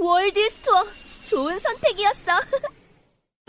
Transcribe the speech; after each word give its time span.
월디스 0.00 0.58
투어 0.62 0.84
좋은 1.24 1.58
선택이었어 1.58 2.32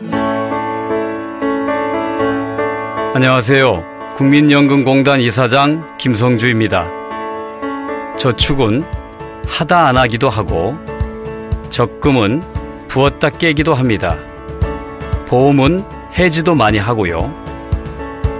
안녕하세요. 3.14 4.14
국민연금공단 4.16 5.20
이사장 5.20 5.96
김성주입니다. 5.98 6.90
저축은 8.16 8.84
하다 9.46 9.88
안 9.88 9.96
하기도 9.96 10.28
하고, 10.28 10.74
적금은 11.70 12.42
부었다 12.88 13.30
깨기도 13.30 13.74
합니다. 13.74 14.16
보험은 15.26 15.84
해지도 16.18 16.54
많이 16.54 16.78
하고요. 16.78 17.34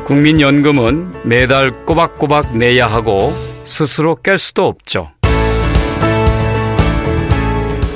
국민연금은 0.04 1.28
매달 1.28 1.84
꼬박꼬박 1.84 2.56
내야 2.56 2.86
하고, 2.86 3.32
스스로 3.64 4.16
깰 4.16 4.38
수도 4.38 4.66
없죠. 4.66 5.10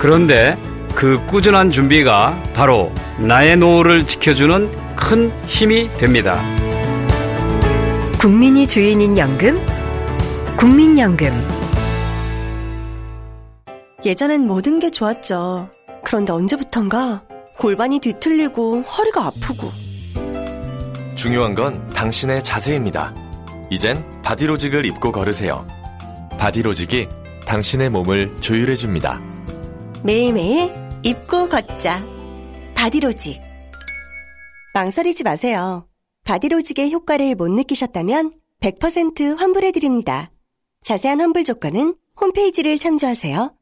그런데 0.04 0.54
그 0.94 1.18
꾸준한 1.24 1.70
준비가 1.70 2.38
바로 2.52 2.92
나의 3.18 3.56
노후를 3.56 4.06
지켜주는 4.06 4.94
큰 4.94 5.32
힘이 5.46 5.88
됩니다. 5.96 6.44
국민이 8.20 8.68
주인인 8.68 9.16
연금 9.16 9.58
국민연금 10.58 11.28
예전엔 14.04 14.46
모든 14.46 14.78
게 14.78 14.90
좋았죠. 14.90 15.70
그런데 16.04 16.34
언제부턴가 16.34 17.22
골반이 17.56 17.98
뒤틀리고 17.98 18.82
허리가 18.82 19.28
아프고 19.28 19.72
중요한 21.14 21.54
건 21.54 21.88
당신의 21.94 22.42
자세입니다. 22.42 23.14
이젠 23.70 24.04
바디로직을 24.22 24.84
입고 24.84 25.12
걸으세요. 25.12 25.66
바디로직이 26.38 27.08
당신의 27.46 27.88
몸을 27.88 28.36
조율해줍니다. 28.40 29.33
매일매일 30.04 30.70
입고 31.02 31.48
걷자. 31.48 32.04
바디로직. 32.76 33.40
망설이지 34.74 35.24
마세요. 35.24 35.88
바디로직의 36.24 36.92
효과를 36.92 37.34
못 37.34 37.48
느끼셨다면 37.48 38.32
100% 38.60 39.34
환불해드립니다. 39.38 40.30
자세한 40.82 41.22
환불 41.22 41.42
조건은 41.44 41.94
홈페이지를 42.20 42.76
참조하세요. 42.76 43.54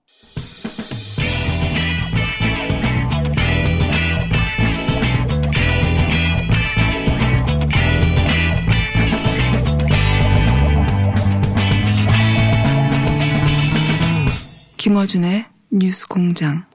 김어준의 14.77 15.52
뉴스 15.75 16.07
공장. 16.07 16.67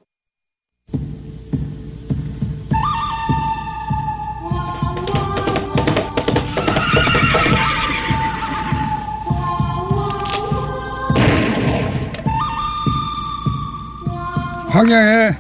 황야의 14.70 15.36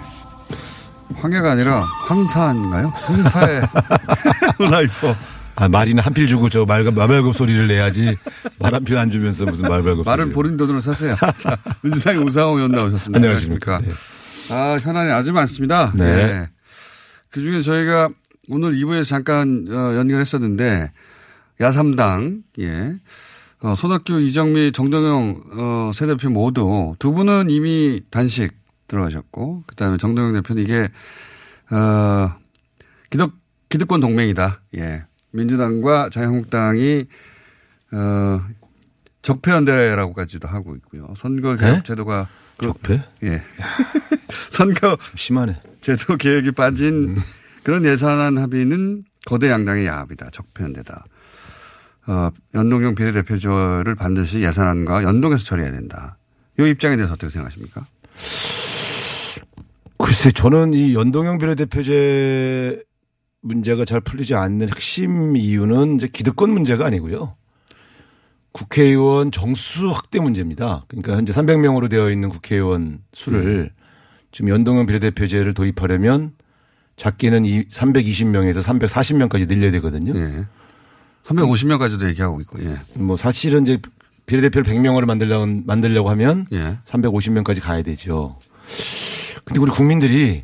황야가 1.16 1.52
아니라 1.54 1.81
황사인가요? 2.08 2.90
황사의 2.90 3.62
라이프. 4.70 5.16
아, 5.59 5.68
말이나 5.68 6.03
한 6.03 6.13
필 6.13 6.28
주고 6.28 6.50
저 6.50 6.66
말, 6.66 6.84
말발굽 6.84 7.35
소리를 7.35 7.68
내야지. 7.68 8.16
말 8.59 8.73
한 8.75 8.84
필 8.85 8.95
안 8.97 9.09
주면서 9.09 9.45
무슨 9.45 9.68
말발굽 9.68 10.06
말은 10.06 10.25
소리를. 10.25 10.34
본인 10.34 10.57
돈으로 10.57 10.79
사세요. 10.79 11.16
자, 11.38 11.57
민주당의 11.81 12.22
우상호 12.23 12.57
의원 12.57 12.72
나오셨습니다. 12.72 13.18
안녕하십니까. 13.18 13.79
네. 13.79 13.91
아, 14.51 14.75
현안이 14.79 15.12
아주 15.12 15.34
많습니다. 15.34 15.91
네. 15.95 16.47
그 17.31 17.41
중에 17.41 17.62
저희가 17.62 18.09
오늘 18.50 18.73
2부에서 18.75 19.03
잠깐 19.06 19.66
어, 19.69 19.95
연결했었는데 19.95 20.91
야삼당, 21.59 22.44
예. 22.59 22.94
어, 23.62 23.74
손학규, 23.75 24.22
이정미, 24.22 24.72
정동영 24.72 25.41
어, 25.57 25.91
세 25.94 26.06
대표 26.06 26.29
모두 26.29 26.95
두 27.00 27.13
분은 27.13 27.50
이미 27.50 28.01
단식 28.12 28.53
들어가셨고 28.88 29.63
그다음에 29.66 29.97
정동영 29.97 30.34
대표는 30.34 30.62
이게 30.63 30.88
어, 31.72 32.35
기득 33.09 33.34
기득권 33.69 34.00
동맹이다. 34.01 34.62
예. 34.78 35.03
민주당과 35.32 36.10
자유한국당이 36.10 37.06
어, 37.92 38.42
적폐연대라고까지도 39.22 40.48
하고 40.48 40.76
있고요. 40.76 41.14
선거 41.18 41.56
개혁 41.56 41.76
네? 41.78 41.84
제도가 41.84 42.28
그- 42.58 42.68
적폐? 42.68 43.04
예. 43.24 43.42
선거 44.50 44.98
심하네. 45.16 45.60
제도 45.82 46.18
개혁이 46.18 46.52
빠진 46.52 47.18
그런 47.64 47.86
예산안 47.86 48.38
합의는 48.38 49.04
거대 49.26 49.50
양당의 49.50 49.86
야합이다. 49.86 50.30
적폐연대다. 50.32 51.06
어, 52.08 52.30
연동형 52.56 52.96
비례대표제를 52.96 53.96
반드시 53.96 54.40
예산안과 54.42 55.04
연동해서 55.04 55.44
처리해야 55.44 55.72
된다. 55.74 56.18
이 56.60 56.64
입장에 56.64 56.96
대해서 56.96 57.14
어떻게 57.14 57.30
생각하십니까? 57.30 57.86
글쎄, 60.00 60.32
저는 60.32 60.74
이 60.74 60.94
연동형 60.96 61.38
비례대표제 61.38 62.82
문제가 63.42 63.86
잘 63.86 64.02
풀리지 64.02 64.36
않는 64.36 64.70
핵심 64.70 65.36
이유는 65.36 65.96
이제 65.96 66.08
기득권 66.08 66.50
문제가 66.50 66.86
아니고요. 66.86 67.34
국회의원 68.52 69.31
정수 69.31 69.90
확대 69.90 70.20
문제입니다. 70.20 70.86
그러니까 70.88 71.16
현재 71.16 71.31
300명으로 71.31 71.90
되어 71.90 72.09
있는 72.09 72.30
국회의원 72.30 73.02
수를 73.14 73.72
지금 74.31 74.50
연동형 74.50 74.88
비례대표제를 74.88 75.53
도입하려면 75.53 76.34
작게는 76.96 77.46
이 77.46 77.66
320명에서 77.66 78.64
340명까지 78.64 79.48
늘려야 79.48 79.72
되거든요. 79.74 80.18
예. 80.19 80.46
350명까지도 81.25 82.08
얘기하고 82.09 82.42
있고, 82.42 82.59
예. 82.64 82.80
뭐 82.96 83.18
사실은 83.18 83.62
이제 83.62 83.80
비례대표를 84.25 84.72
100명으로 84.72 85.06
만들려고, 85.06 85.46
만들려고 85.46 86.09
하면 86.09 86.48
예. 86.52 86.80
350명까지 86.86 87.62
가야 87.62 87.84
되죠. 87.84 88.40
근데 89.46 89.59
우리 89.59 89.72
국민들이 89.72 90.44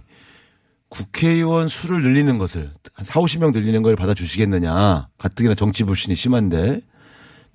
국회의원 0.94 1.68
수를 1.68 2.04
늘리는 2.04 2.38
것을 2.38 2.72
한 2.94 3.04
4, 3.04 3.20
50명 3.20 3.52
늘리는 3.52 3.81
걸 3.81 3.96
받아주시겠느냐. 3.96 5.08
가뜩이나 5.18 5.56
정치 5.56 5.84
불신이 5.84 6.14
심한데 6.14 6.81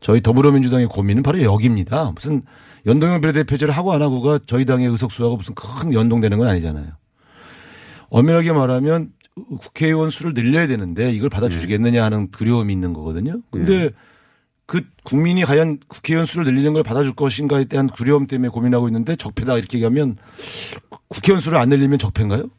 저희 0.01 0.21
더불어민주당의 0.21 0.89
고민은 0.89 1.23
바로 1.23 1.41
여기입니다. 1.41 2.11
무슨 2.17 2.43
연동형 2.87 3.21
비례대표제를 3.21 3.73
하고 3.73 3.93
안 3.93 4.03
하고가 4.03 4.41
저희 4.47 4.65
당의 4.65 4.89
의석수하고 4.89 5.37
무슨 5.37 5.55
큰 5.55 5.93
연동되는 5.93 6.37
건 6.37 6.49
아니잖아요. 6.49 6.89
엄밀하게 8.11 8.53
말하면 8.53 9.13
국회의원 9.61 10.11
수를 10.11 10.35
늘려야 10.35 10.67
되는데 10.67 11.13
이걸 11.13 11.31
받아주시겠느냐 11.31 12.03
하는 12.03 12.27
두려움이 12.33 12.73
있는 12.73 12.93
거거든요. 12.93 13.41
근데 13.53 13.91
그 14.67 14.83
국민이 15.05 15.45
과연 15.45 15.79
국회의원 15.87 16.27
수를 16.27 16.45
늘리는 16.45 16.73
걸 16.73 16.83
받아줄 16.83 17.15
것인가에 17.15 17.67
대한 17.67 17.87
두려움 17.87 18.27
때문에 18.27 18.49
고민하고 18.49 18.89
있는데 18.89 19.15
적폐다 19.15 19.59
이렇게 19.59 19.79
얘기하면 19.79 20.17
국회의원 21.07 21.41
수를 21.41 21.59
안 21.59 21.69
늘리면 21.69 22.01
적폐인가요? 22.01 22.51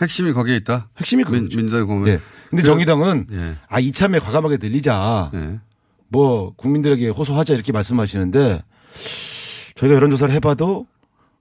핵심이 0.00 0.32
거기에 0.32 0.56
있다. 0.56 0.88
핵심이 0.98 1.24
민. 1.24 1.48
민주당이 1.48 1.84
보면. 1.86 2.04
네. 2.04 2.18
근데 2.48 2.62
그- 2.62 2.66
정의당은 2.66 3.26
예. 3.32 3.56
아 3.68 3.80
이참에 3.80 4.18
과감하게 4.18 4.58
늘리자. 4.60 5.30
예. 5.34 5.60
뭐 6.08 6.52
국민들에게 6.56 7.08
호소하자 7.08 7.54
이렇게 7.54 7.72
말씀하시는데 7.72 8.62
저희가 9.76 9.94
여론조사를 9.96 10.34
해봐도 10.34 10.86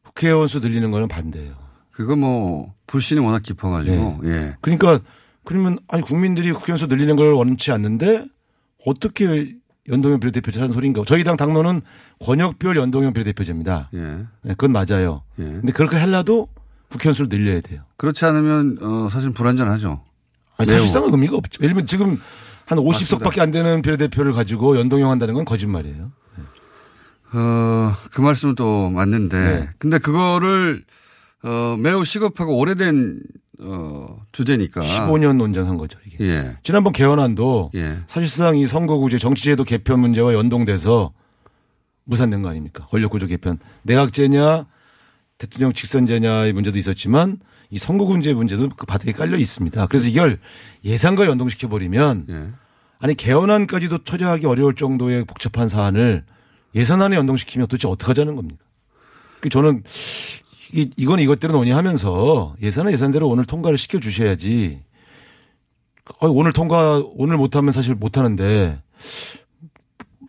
국회의원 0.03 0.47
수 0.47 0.59
늘리는 0.59 0.91
거는 0.91 1.07
반대예요. 1.07 1.53
그거 1.91 2.15
뭐, 2.15 2.73
불신이 2.87 3.19
워낙 3.19 3.43
깊어가지고, 3.43 4.21
예. 4.23 4.55
그러니까 4.61 4.99
그러면 5.43 5.77
아니 5.89 6.01
국민들이 6.01 6.51
국회의원 6.53 6.77
수 6.77 6.85
늘리는 6.85 7.15
걸 7.17 7.33
원치 7.33 7.71
않는데 7.71 8.25
어떻게 8.85 9.55
연동형 9.89 10.19
비례대표제 10.19 10.59
하는 10.61 10.73
소리인가? 10.73 11.01
저희 11.05 11.23
당 11.23 11.35
당론은 11.35 11.81
권역별 12.21 12.77
연동형 12.77 13.11
비례대표제입니다. 13.13 13.89
예. 13.95 13.99
네, 14.43 14.53
그건 14.55 14.71
맞아요. 14.71 15.23
예. 15.39 15.43
근데 15.43 15.71
그렇게 15.73 15.97
하려도 15.97 16.47
국회의원 16.89 17.13
수를 17.13 17.29
늘려야 17.29 17.61
돼요. 17.61 17.81
그렇지 17.97 18.25
않으면, 18.25 18.77
어, 18.81 19.07
사실 19.11 19.31
불안전하죠. 19.31 20.01
아니, 20.57 20.69
매우. 20.69 20.79
사실상 20.79 21.03
의미가 21.03 21.37
없죠. 21.37 21.61
예를 21.63 21.73
들면 21.75 21.85
지금 21.85 22.19
한 22.65 22.77
50석밖에 22.77 23.39
안 23.39 23.51
되는 23.51 23.81
비례대표를 23.81 24.33
가지고 24.33 24.77
연동형 24.77 25.09
한다는 25.09 25.33
건 25.33 25.45
거짓말이에요. 25.45 26.11
어, 27.31 27.93
그 28.11 28.21
말씀은 28.21 28.55
또 28.55 28.89
맞는데. 28.89 29.37
네. 29.37 29.69
근데 29.77 29.97
그거를 29.99 30.83
어, 31.43 31.77
매우 31.79 32.03
시급하고 32.03 32.57
오래된 32.57 33.21
어, 33.61 34.17
주제니까. 34.31 34.81
15년 34.81 35.35
논쟁한 35.37 35.77
거죠, 35.77 35.99
이게. 36.05 36.25
예. 36.25 36.57
지난번 36.63 36.93
개헌안도 36.93 37.71
예. 37.75 37.99
사실상 38.07 38.57
이 38.57 38.65
선거구제 38.65 39.17
정치제도 39.19 39.63
개편 39.63 39.99
문제와 39.99 40.33
연동돼서 40.33 41.11
무산된 42.05 42.41
거 42.41 42.49
아닙니까? 42.49 42.87
권력구조 42.87 43.27
개편. 43.27 43.59
내각제냐 43.83 44.65
대통령 45.39 45.73
직선제냐의 45.73 46.53
문제도 46.53 46.77
있었지만 46.77 47.39
이 47.71 47.79
선거구제 47.79 48.33
문제도 48.33 48.69
그 48.69 48.85
바닥에 48.85 49.11
깔려 49.13 49.37
있습니다. 49.37 49.87
그래서 49.87 50.07
이걸 50.07 50.39
예산과 50.83 51.25
연동시켜 51.25 51.69
버리면 51.69 52.25
예. 52.29 52.49
아니 52.99 53.15
개헌안까지도 53.15 54.03
처리하기 54.03 54.45
어려울 54.45 54.75
정도의 54.75 55.23
복잡한 55.23 55.69
사안을 55.69 56.25
예산안에 56.75 57.15
연동시키면 57.15 57.67
도대체 57.67 57.87
어떻게 57.87 58.07
하자는 58.09 58.35
겁니까? 58.35 58.63
그 59.39 59.49
저는 59.49 59.83
이, 60.73 60.89
이건 60.97 61.19
이것대로 61.19 61.53
논의하면서 61.53 62.57
예산은 62.61 62.91
예산대로 62.91 63.27
오늘 63.27 63.45
통과를 63.45 63.77
시켜 63.77 63.99
주셔야지. 63.99 64.83
아, 66.19 66.27
오늘 66.27 66.51
통과 66.51 67.01
오늘 67.15 67.37
못하면 67.37 67.71
사실 67.71 67.95
못하는데 67.95 68.81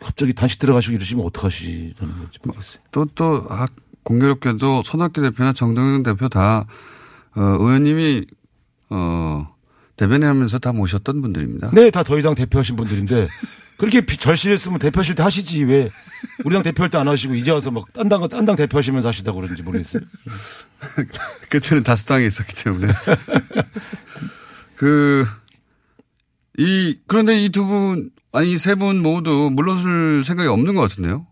갑자기 0.01 0.33
다시 0.33 0.59
들어가시고 0.59 0.95
이러시면 0.95 1.27
어떡하시라는 1.27 2.19
건지 2.19 2.39
모르겠어요. 2.43 2.83
또, 2.93 3.05
또, 3.15 3.47
아, 3.51 3.67
공교롭게도 4.05 4.83
손학규 4.85 5.21
대표나 5.23 5.53
정동영 5.53 6.03
대표 6.03 6.29
다, 6.29 6.67
어, 7.37 7.41
의원님이, 7.41 8.27
어, 8.91 9.55
대변하면서 9.97 10.59
다 10.59 10.73
모셨던 10.73 11.21
분들입니다. 11.21 11.71
네, 11.73 11.91
다 11.91 12.03
더 12.03 12.19
이상 12.19 12.35
대표하신 12.35 12.77
분들인데 12.77 13.29
그렇게 13.77 14.01
비- 14.05 14.17
절실했으면 14.17 14.79
대표하실 14.79 15.15
때 15.15 15.23
하시지 15.23 15.63
왜 15.65 15.91
우리 16.45 16.55
당 16.55 16.63
대표할 16.63 16.89
때 16.91 16.99
안 16.99 17.07
하시고 17.09 17.35
이제 17.35 17.51
와서 17.51 17.71
막 17.71 17.93
딴 17.93 18.09
당, 18.09 18.27
딴당 18.29 18.57
대표하시면서 18.57 19.09
하시다고 19.09 19.41
그런지 19.41 19.63
모르겠어요. 19.63 20.03
그때는 21.51 21.83
다수당에 21.85 22.25
있었기 22.27 22.55
때문에. 22.65 22.93
그, 24.77 25.27
이, 26.59 26.99
그런데 27.07 27.43
이 27.45 27.51
두 27.51 27.67
분, 27.67 28.11
아니, 28.33 28.53
이세분 28.53 29.03
모두 29.03 29.51
물러설 29.53 30.25
생각이 30.25 30.49
없는 30.49 30.75
것 30.75 30.83
같은데요? 30.83 31.27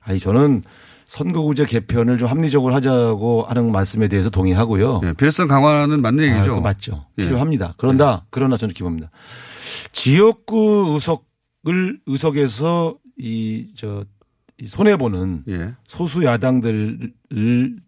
아니, 0.00 0.18
저는 0.18 0.62
선거구제 1.06 1.66
개편을 1.66 2.18
좀 2.18 2.28
합리적으로 2.28 2.74
하자고 2.74 3.44
하는 3.44 3.70
말씀에 3.72 4.08
대해서 4.08 4.28
동의하고요. 4.28 5.00
예, 5.04 5.12
필요성 5.12 5.46
강화는 5.46 6.02
맞는 6.02 6.24
아, 6.24 6.34
얘기죠. 6.34 6.50
그거 6.50 6.60
맞죠. 6.60 7.06
예. 7.18 7.24
필요합니다. 7.24 7.74
그런다. 7.78 8.26
그러나 8.30 8.56
저는 8.56 8.74
기봅니다. 8.74 9.10
지역구 9.92 10.94
의석을 10.94 12.00
의석에서 12.06 12.96
이, 13.18 13.68
저, 13.76 14.04
이 14.60 14.66
손해 14.66 14.96
보는 14.96 15.44
예. 15.48 15.74
소수 15.86 16.24
야당들을 16.24 17.12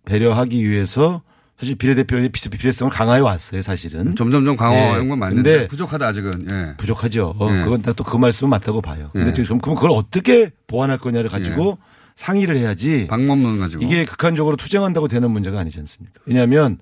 배려하기 0.05 0.69
위해서 0.69 1.23
사실 1.59 1.75
비례대표의 1.75 2.29
비례- 2.29 2.56
비례성을 2.56 2.93
강화해 2.93 3.20
왔어요, 3.20 3.62
사실은. 3.62 4.15
점점점 4.15 4.55
강화하는 4.56 5.05
예. 5.05 5.09
건 5.09 5.19
맞는데 5.19 5.50
근데 5.53 5.67
부족하다 5.69 6.06
아직은. 6.06 6.47
예. 6.49 6.76
부족하죠. 6.76 7.35
어, 7.37 7.49
예. 7.53 7.65
그건 7.65 7.82
또 7.82 8.05
그 8.05 8.17
말씀은 8.17 8.49
맞다고 8.49 8.81
봐요. 8.81 9.11
근데 9.12 9.31
예. 9.31 9.32
지금 9.32 9.59
그럼 9.59 9.75
그걸 9.75 9.91
어떻게 9.91 10.50
보완할 10.69 10.99
거냐를 10.99 11.29
가지고 11.29 11.79
상의를 12.19 12.56
해야지 12.56 13.06
방법론 13.09 13.61
가지고. 13.61 13.85
이게 13.85 14.05
극한적으로 14.05 14.56
투쟁한다고 14.56 15.06
되는 15.06 15.31
문제가 15.31 15.61
아니지 15.61 15.79
않습니까? 15.79 16.20
왜냐하면 16.26 16.79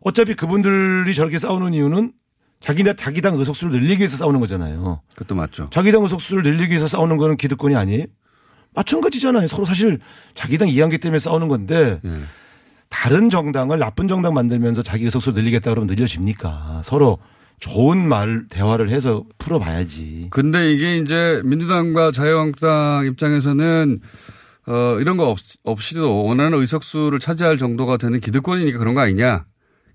어차피 0.00 0.34
그분들이 0.34 1.14
저렇게 1.14 1.38
싸우는 1.38 1.74
이유는 1.74 2.12
자기, 2.58 2.82
자기 2.96 3.20
당 3.20 3.38
의석수를 3.38 3.72
늘리기 3.72 4.00
위해서 4.00 4.16
싸우는 4.16 4.40
거잖아요. 4.40 5.00
그것도 5.14 5.36
맞죠. 5.36 5.68
자기 5.70 5.92
당 5.92 6.02
의석수를 6.02 6.42
늘리기 6.42 6.70
위해서 6.70 6.88
싸우는 6.88 7.18
거는 7.18 7.36
기득권이 7.36 7.76
아니에요? 7.76 8.06
마찬가지잖아요. 8.74 9.46
서로 9.46 9.64
사실 9.64 10.00
자기 10.34 10.58
당 10.58 10.68
이양기 10.68 10.98
때문에 10.98 11.20
싸우는 11.20 11.46
건데 11.46 12.00
예. 12.04 12.20
다른 12.88 13.30
정당을 13.30 13.78
나쁜 13.78 14.08
정당 14.08 14.34
만들면서 14.34 14.82
자기 14.82 15.04
의석수를 15.04 15.40
늘리겠다 15.40 15.70
그러면 15.70 15.86
늘려집니까? 15.86 16.82
서로 16.82 17.18
좋은 17.60 18.08
말, 18.08 18.48
대화를 18.48 18.88
해서 18.90 19.24
풀어봐야지. 19.38 20.28
근데 20.30 20.72
이게 20.72 20.98
이제 20.98 21.40
민주당과 21.44 22.10
자유한국당 22.10 23.06
입장에서는 23.06 24.00
어, 24.66 24.98
이런 25.00 25.16
거 25.16 25.30
없, 25.30 25.38
없이도 25.62 26.24
원하는 26.24 26.58
의석수를 26.58 27.18
차지할 27.20 27.58
정도가 27.58 27.96
되는 27.96 28.20
기득권이니까 28.20 28.78
그런 28.78 28.94
거 28.94 29.00
아니냐. 29.00 29.44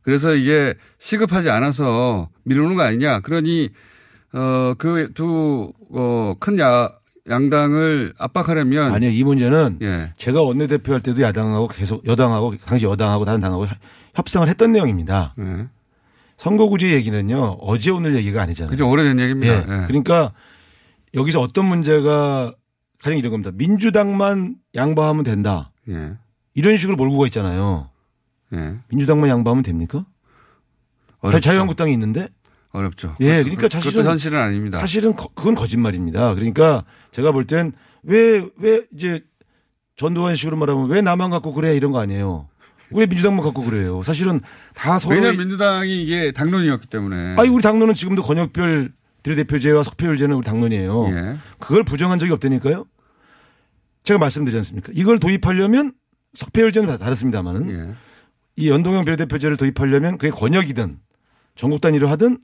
그래서 0.02 0.34
이게 0.34 0.76
시급하지 1.00 1.50
않아서 1.50 2.30
미루는 2.44 2.76
거 2.76 2.84
아니냐. 2.84 3.20
그러니, 3.22 3.70
어, 4.34 4.74
그 4.78 5.12
두, 5.14 5.74
어, 5.92 6.34
큰 6.40 6.60
야, 6.60 6.90
양당을 7.30 8.14
압박하려면. 8.18 8.94
아니요, 8.94 9.10
이 9.12 9.24
문제는 9.24 9.80
예. 9.82 10.14
제가 10.18 10.42
원내대표 10.42 10.94
할 10.94 11.02
때도 11.02 11.22
야당하고 11.22 11.68
계속 11.68 12.06
여당하고 12.08 12.56
당시 12.66 12.86
여당하고 12.86 13.26
다른 13.26 13.40
당하고 13.40 13.68
협상을 14.16 14.48
했던 14.48 14.72
내용입니다. 14.72 15.36
예. 15.40 15.68
선거구제 16.38 16.94
얘기는요 16.94 17.58
어제 17.60 17.92
오늘 17.92 18.16
얘기가 18.16 18.42
아니잖아요. 18.42 18.72
그죠. 18.72 18.90
오래된 18.90 19.20
얘기입니다. 19.20 19.54
예. 19.54 19.60
예. 19.60 19.86
그러니까 19.88 20.32
여기서 21.14 21.42
어떤 21.42 21.66
문제가 21.66 22.54
가령 23.02 23.18
이런 23.20 23.32
겁니다. 23.32 23.52
민주당만 23.54 24.56
양보하면 24.76 25.24
된다. 25.24 25.72
예. 25.90 26.14
이런 26.54 26.78
식으로 26.78 26.98
몰고 26.98 27.18
가 27.20 27.26
있잖아요. 27.28 27.90
예. 28.54 28.76
민주당만 28.90 29.30
양보하면 29.30 29.64
됩니까? 29.64 30.06
어렵죠. 31.20 31.42
자유한국당이 31.42 31.94
있는데 31.94 32.28
어렵죠. 32.72 33.16
예, 33.20 33.44
그러니까 33.44 33.68
사실은 33.70 34.06
현실은 34.06 34.38
아닙니다. 34.40 34.80
사실은 34.80 35.16
거- 35.16 35.30
그건 35.34 35.56
거짓말입니다. 35.56 36.34
그러니까 36.36 36.84
제가 37.12 37.32
볼 37.32 37.46
땐 37.46 37.72
왜 38.04 38.48
왜 38.58 38.82
이제 38.96 39.22
전두환 39.98 40.36
식으로 40.36 40.56
말하면 40.56 40.90
왜 40.90 41.02
나만 41.02 41.30
갖고 41.30 41.54
그래 41.54 41.76
이런 41.76 41.92
거 41.92 42.00
아니에요. 42.00 42.48
왜 42.92 43.06
민주당만 43.06 43.44
갖고 43.44 43.62
그래요. 43.64 44.02
사실은 44.04 44.40
다 44.76 44.98
서로 44.98 45.16
왜냐하면 45.16 45.40
민주당이 45.40 46.02
이게 46.04 46.32
당론이었기 46.32 46.88
때문에. 46.88 47.36
아니 47.38 47.50
우리 47.50 47.62
당론은 47.62 47.94
지금도 47.94 48.24
권역별 48.24 48.94
비례대표제와 49.24 49.84
석패율제는 49.84 50.36
우리 50.36 50.46
당론이에요. 50.46 51.08
예. 51.12 51.36
그걸 51.60 51.84
부정한 51.84 52.20
적이 52.20 52.32
없다니까요. 52.34 52.86
제가 54.04 54.18
말씀드리지 54.18 54.58
않습니까? 54.60 54.92
이걸 54.96 55.20
도입하려면 55.20 55.94
석패율제는 56.34 56.98
다르습니다만은 56.98 57.70
예. 57.72 57.96
이 58.56 58.70
연동형 58.70 59.06
비례대표제를 59.06 59.58
도입하려면 59.58 60.18
그게 60.18 60.32
권역이든 60.32 61.00
전국 61.56 61.82
단위로 61.82 62.08
하든 62.10 62.40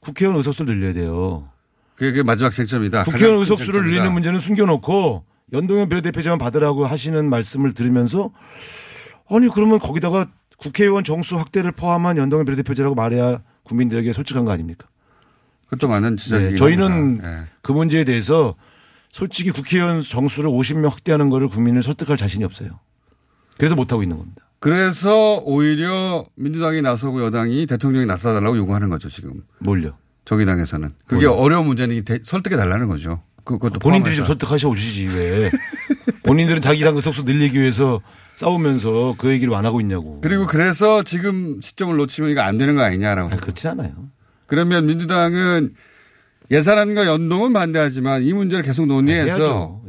국회의원 0.00 0.36
의석수를 0.36 0.74
늘려야 0.74 0.92
돼요. 0.92 1.48
그게 1.96 2.22
마지막 2.22 2.52
쟁점이다. 2.52 3.04
국회의원 3.04 3.40
의석수를 3.40 3.74
쟁점이다. 3.74 3.90
늘리는 3.90 4.12
문제는 4.12 4.38
숨겨놓고 4.38 5.24
연동형 5.52 5.88
비례대표제만 5.88 6.38
받으라고 6.38 6.86
하시는 6.86 7.28
말씀을 7.28 7.74
들으면서 7.74 8.30
아니 9.28 9.48
그러면 9.48 9.78
거기다가 9.78 10.26
국회의원 10.58 11.04
정수 11.04 11.36
확대를 11.38 11.72
포함한 11.72 12.16
연동형 12.16 12.44
비례대표제라고 12.44 12.94
말해야 12.94 13.42
국민들에게 13.64 14.12
솔직한 14.12 14.44
거 14.44 14.52
아닙니까? 14.52 14.88
그것도 15.70 15.88
많은 15.88 16.16
지적이. 16.16 16.44
네, 16.50 16.54
저희는 16.56 17.20
예. 17.22 17.44
그 17.62 17.72
문제에 17.72 18.04
대해서 18.04 18.54
솔직히 19.10 19.50
국회의원 19.50 20.00
정수를 20.02 20.50
50명 20.50 20.88
확대하는 20.90 21.28
거를 21.28 21.48
국민을 21.48 21.82
설득할 21.82 22.16
자신이 22.16 22.44
없어요. 22.44 22.78
그래서 23.58 23.74
못하고 23.74 24.02
있는 24.02 24.16
겁니다. 24.18 24.42
그래서 24.60 25.36
오히려 25.44 26.24
민주당이 26.36 26.82
나서고 26.82 27.22
여당이 27.24 27.66
대통령이 27.66 28.06
나서달라고 28.06 28.56
요구하는 28.56 28.88
거죠 28.88 29.08
지금 29.08 29.42
뭘요? 29.60 29.96
정의당에서는 30.24 30.94
그게 31.06 31.26
뭐요? 31.26 31.38
어려운 31.40 31.66
문제는 31.66 32.04
대- 32.04 32.18
설득해 32.22 32.56
달라는 32.56 32.88
거죠. 32.88 33.22
그- 33.44 33.54
그것도 33.54 33.78
본인들이 33.78 34.14
좀. 34.16 34.26
설득하셔 34.26 34.68
오시지 34.68 35.06
왜. 35.08 35.50
본인들은 36.24 36.60
자기 36.60 36.82
당 36.82 36.96
의석수 36.96 37.22
늘리기 37.22 37.58
위해서 37.58 38.00
싸우면서 38.36 39.14
그 39.18 39.30
얘기를 39.30 39.54
안 39.54 39.64
하고 39.64 39.80
있냐고. 39.80 40.20
그리고 40.20 40.46
그래서 40.46 41.02
지금 41.02 41.60
시점을 41.62 41.96
놓치면 41.96 42.30
이거 42.30 42.42
안 42.42 42.58
되는 42.58 42.74
거 42.74 42.82
아니냐라고. 42.82 43.32
아, 43.32 43.36
그렇진 43.36 43.70
않아요. 43.70 43.92
그러면 44.48 44.86
민주당은 44.86 45.74
예산안과 46.50 47.06
연동은 47.06 47.52
반대하지만 47.52 48.24
이 48.24 48.32
문제를 48.32 48.64
계속 48.64 48.86
논의해서. 48.86 49.80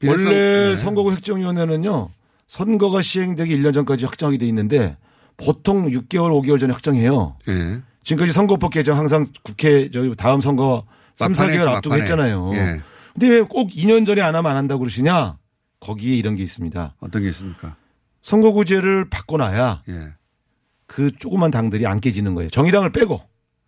비례성- 0.00 0.26
원래 0.26 0.70
네. 0.70 0.76
선거구 0.76 1.12
획정위원회는요 1.12 2.10
선거가 2.48 3.00
시행되기 3.00 3.56
1년 3.56 3.72
전까지 3.72 4.04
확정하게 4.04 4.36
돼 4.38 4.46
있는데 4.48 4.96
보통 5.36 5.88
6개월, 5.88 6.30
5개월 6.42 6.58
전에 6.60 6.72
확정해요. 6.72 7.36
예. 7.48 7.80
지금까지 8.02 8.32
선거법 8.32 8.72
개정 8.72 8.98
항상 8.98 9.28
국회 9.44 9.88
저 9.90 10.12
다음 10.14 10.40
선거 10.40 10.84
3, 11.14 11.32
막판에 11.32 11.52
4개월 11.54 11.58
했죠, 11.58 11.70
앞두고. 11.70 11.94
했잖아요. 11.96 12.50
예. 12.54 12.80
근데 13.14 13.28
왜 13.28 13.40
꼭 13.42 13.70
2년 13.70 14.04
전에 14.04 14.20
안 14.22 14.34
하면 14.34 14.50
안 14.50 14.56
한다고 14.56 14.80
그러시냐? 14.80 15.38
거기에 15.80 16.16
이런 16.16 16.34
게 16.34 16.42
있습니다. 16.42 16.96
어떤 17.00 17.22
게 17.22 17.28
있습니까? 17.28 17.76
선거구제를 18.22 19.08
바꿔놔야 19.08 19.82
예. 19.88 20.14
그 20.86 21.10
조그만 21.16 21.50
당들이 21.52 21.86
안 21.86 22.00
깨지는 22.00 22.34
거예요. 22.34 22.50
정의당을 22.50 22.90
빼고 22.90 23.20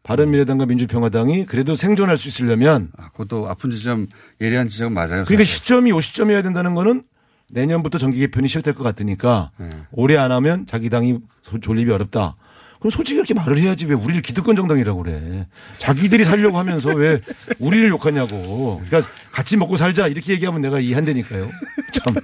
바른미래당과 0.04 0.66
민주평화당이 0.66 1.46
그래도 1.46 1.76
생존할 1.76 2.16
수 2.18 2.28
있으려면 2.28 2.90
아, 2.96 3.08
그것도 3.10 3.48
아픈 3.48 3.70
지점, 3.70 4.06
예리한 4.40 4.68
지점 4.68 4.92
맞아요. 4.92 5.24
그러니까 5.24 5.38
사실. 5.38 5.46
시점이 5.46 5.90
요 5.90 6.00
시점이어야 6.00 6.42
된다는 6.42 6.74
거는 6.74 7.02
내년부터 7.50 7.98
정기 7.98 8.18
개편이 8.20 8.46
시작될 8.48 8.74
것 8.74 8.82
같으니까 8.82 9.50
네. 9.58 9.68
올해 9.92 10.16
안 10.18 10.30
하면 10.30 10.66
자기 10.66 10.90
당이 10.90 11.18
소- 11.42 11.58
존립이 11.58 11.90
어렵다. 11.90 12.36
그럼 12.80 12.90
솔직히 12.90 13.16
이렇게 13.16 13.32
말을 13.32 13.56
해야지 13.56 13.86
왜 13.86 13.94
우리를 13.94 14.20
기득권 14.20 14.56
정당이라고 14.56 15.02
그래. 15.04 15.46
자기들이 15.78 16.22
살려고 16.24 16.58
하면서 16.58 16.90
왜 16.90 17.18
우리를 17.58 17.88
욕하냐고. 17.88 18.82
그러니까 18.84 19.10
같이 19.32 19.56
먹고 19.56 19.78
살자 19.78 20.06
이렇게 20.06 20.34
얘기하면 20.34 20.60
내가 20.60 20.80
이해한다니까요. 20.80 21.48
참. 21.92 22.14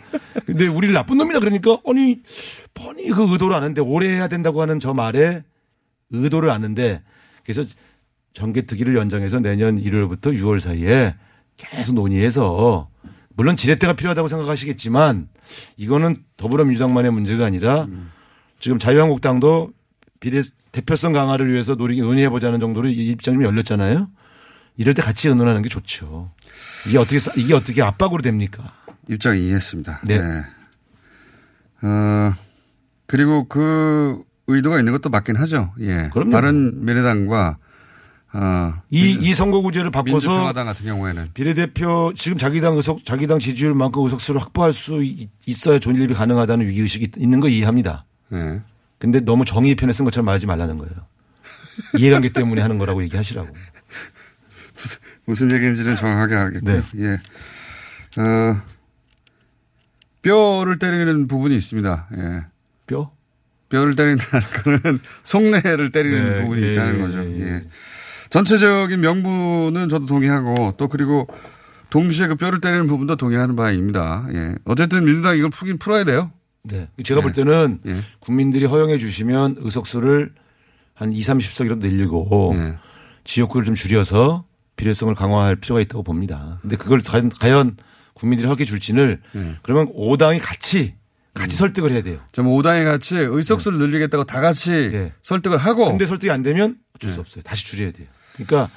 근데 0.44 0.66
우리를 0.66 0.92
나쁜 0.92 1.16
놈이다 1.16 1.38
그러니까 1.40 1.78
아니 1.86 2.18
뻔히 2.74 3.08
그 3.08 3.30
의도를 3.32 3.56
아는데 3.56 3.80
오래 3.80 4.06
해야 4.08 4.28
된다고 4.28 4.60
하는 4.60 4.80
저 4.80 4.92
말에 4.92 5.44
의도를 6.10 6.50
아는데 6.50 7.02
그래서 7.44 7.64
정개특위를 8.32 8.94
연장해서 8.96 9.40
내년 9.40 9.80
1월부터 9.82 10.26
6월 10.26 10.60
사이에 10.60 11.14
계속 11.56 11.94
논의해서 11.94 12.88
물론 13.34 13.56
지렛대가 13.56 13.94
필요하다고 13.94 14.28
생각하시겠지만 14.28 15.28
이거는 15.76 16.22
더불어민주당만의 16.36 17.10
문제가 17.12 17.46
아니라 17.46 17.86
지금 18.60 18.78
자유한국당도 18.78 19.72
비례 20.20 20.42
대표성 20.72 21.12
강화를 21.12 21.50
위해서 21.52 21.74
논의, 21.74 21.98
논의해보자는 21.98 22.60
정도로 22.60 22.88
이 22.88 23.08
입장이 23.08 23.36
좀 23.36 23.44
열렸잖아요. 23.44 24.08
이럴 24.76 24.94
때 24.94 25.02
같이 25.02 25.28
의논하는 25.28 25.62
게 25.62 25.68
좋죠. 25.68 26.30
이게 26.86 26.98
어떻게, 26.98 27.18
싸- 27.18 27.32
이게 27.36 27.54
어떻게 27.54 27.82
압박으로 27.82 28.22
됩니까? 28.22 28.72
입장 29.08 29.36
이해했습니다. 29.36 30.02
네. 30.06 30.20
어, 31.82 32.32
그리고 33.06 33.48
그 33.48 34.22
의도가 34.46 34.78
있는 34.78 34.92
것도 34.92 35.08
맞긴 35.10 35.36
하죠. 35.36 35.72
예. 35.80 36.10
그럼요. 36.12 36.30
바른 36.30 36.84
미래당과 36.84 37.58
어, 38.32 38.74
이, 38.90 39.10
이 39.20 39.34
선거구제를 39.34 39.90
바꿔서 39.90 40.12
민주평화당 40.28 40.66
같은 40.66 40.86
경우에는 40.86 41.30
비례대표 41.34 42.12
지금 42.16 42.38
자기 42.38 42.60
당 42.60 42.76
의석 42.76 43.04
자기 43.04 43.26
당 43.26 43.38
지지율만큼 43.40 44.04
의석수를 44.04 44.40
확보할 44.40 44.72
수 44.72 45.02
있- 45.02 45.28
있어야 45.46 45.78
존립이 45.80 46.14
가능하다는 46.14 46.66
위기 46.66 46.80
의식이 46.80 47.10
있는 47.18 47.40
거 47.40 47.48
이해합니다. 47.48 48.04
예. 48.32 48.60
근데 48.98 49.18
너무 49.20 49.44
정의 49.44 49.74
편에 49.74 49.92
쓴 49.92 50.04
것처럼 50.04 50.26
말하지 50.26 50.46
말라는 50.46 50.78
거예요. 50.78 50.94
이해관계 51.98 52.28
때문에 52.34 52.62
하는 52.62 52.78
거라고 52.78 53.02
얘기하시라고. 53.02 53.48
무슨 55.24 55.50
얘기인지는 55.50 55.96
정확하게 55.96 56.34
알겠고요. 56.36 56.82
네. 56.94 57.02
예. 57.04 58.20
어, 58.20 58.60
뼈를 60.22 60.78
때리는 60.78 61.26
부분이 61.26 61.54
있습니다. 61.56 62.08
예. 62.16 62.44
뼈? 62.86 63.10
뼈를 63.70 63.96
때린다는 63.96 64.46
거는 64.62 64.98
속내를 65.24 65.90
때리는 65.90 66.34
네, 66.34 66.42
부분이 66.42 66.62
예, 66.62 66.72
있다는 66.72 66.94
예, 66.96 67.00
거죠. 67.00 67.24
예, 67.24 67.40
예. 67.40 67.64
전체적인 68.28 69.00
명분은 69.00 69.88
저도 69.88 70.06
동의하고 70.06 70.74
또 70.76 70.88
그리고 70.88 71.26
동시에 71.88 72.26
그 72.26 72.36
뼈를 72.36 72.60
때리는 72.60 72.86
부분도 72.86 73.16
동의하는 73.16 73.56
바입니다. 73.56 74.26
예. 74.32 74.54
어쨌든 74.64 75.04
민주당 75.04 75.36
이걸 75.36 75.50
푸긴 75.50 75.78
풀어야 75.78 76.04
돼요. 76.04 76.30
네. 76.62 76.88
제가 77.02 77.22
볼 77.22 77.32
네. 77.32 77.42
때는 77.42 77.78
예. 77.86 78.00
국민들이 78.18 78.66
허용해 78.66 78.98
주시면 78.98 79.56
의석수를 79.58 80.32
한 80.94 81.12
2, 81.12 81.20
30석이라도 81.20 81.78
늘리고 81.78 82.52
예. 82.56 82.78
지역구를 83.24 83.64
좀 83.64 83.74
줄여서 83.74 84.44
비례성을 84.76 85.14
강화할 85.14 85.56
필요가 85.56 85.80
있다고 85.80 86.02
봅니다. 86.02 86.58
근데 86.62 86.76
그걸 86.76 87.00
과연, 87.40 87.76
국민들이 88.14 88.48
허게 88.48 88.64
줄지는 88.64 89.20
예. 89.34 89.56
그러면 89.62 89.86
5당이 89.94 90.40
같이 90.42 90.94
음. 90.94 90.99
같이 91.34 91.56
설득을 91.56 91.92
해야 91.92 92.02
돼요. 92.02 92.18
좀 92.32 92.48
오당이 92.48 92.84
같이 92.84 93.16
의석수를 93.16 93.78
늘리겠다고 93.78 94.24
다 94.24 94.40
같이 94.40 94.70
네. 94.90 95.12
설득을 95.22 95.58
하고 95.58 95.86
근데 95.86 96.06
설득이 96.06 96.30
안 96.30 96.42
되면 96.42 96.76
어쩔 96.96 97.10
수 97.10 97.16
네. 97.16 97.20
없어요. 97.20 97.42
다시 97.42 97.66
줄여야 97.66 97.92
돼요. 97.92 98.06
그러니까 98.34 98.68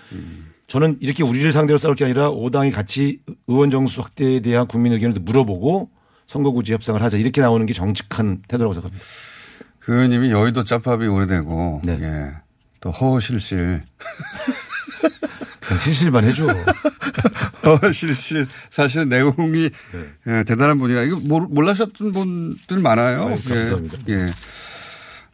저는 0.67 0.97
이렇게 1.01 1.23
우리를 1.23 1.51
상대로 1.51 1.77
싸울 1.77 1.95
게 1.95 2.05
아니라 2.05 2.29
5당이 2.29 2.71
같이 2.71 3.19
의원 3.47 3.69
정수 3.69 4.01
확대에 4.01 4.39
대한 4.39 4.67
국민 4.67 4.93
의견을 4.93 5.19
물어보고 5.21 5.89
선거구제 6.27 6.73
협상을 6.73 7.01
하자 7.01 7.17
이렇게 7.17 7.41
나오는 7.41 7.65
게 7.65 7.73
정직한 7.73 8.41
태도라고 8.47 8.73
생각합니다. 8.73 9.05
그 9.79 9.93
의원님이 9.93 10.31
여의도 10.31 10.63
짭합이 10.63 11.07
오래되고 11.07 11.81
네. 11.85 11.99
예. 12.01 12.31
또 12.79 12.91
허허실실 12.91 13.83
그냥 15.61 15.81
실실만 15.83 16.23
해줘. 16.25 16.45
허허실실 17.65 18.45
사실은 18.69 19.09
내공이 19.09 19.69
네. 19.69 20.13
예, 20.27 20.43
대단한 20.43 20.77
분이라 20.77 21.03
이거 21.03 21.17
몰- 21.21 21.47
몰라셨던 21.49 22.11
분들 22.11 22.79
많아요. 22.79 23.27
아유, 23.27 23.39
감사합니다. 23.47 23.97
예. 24.09 24.13
예. 24.13 24.33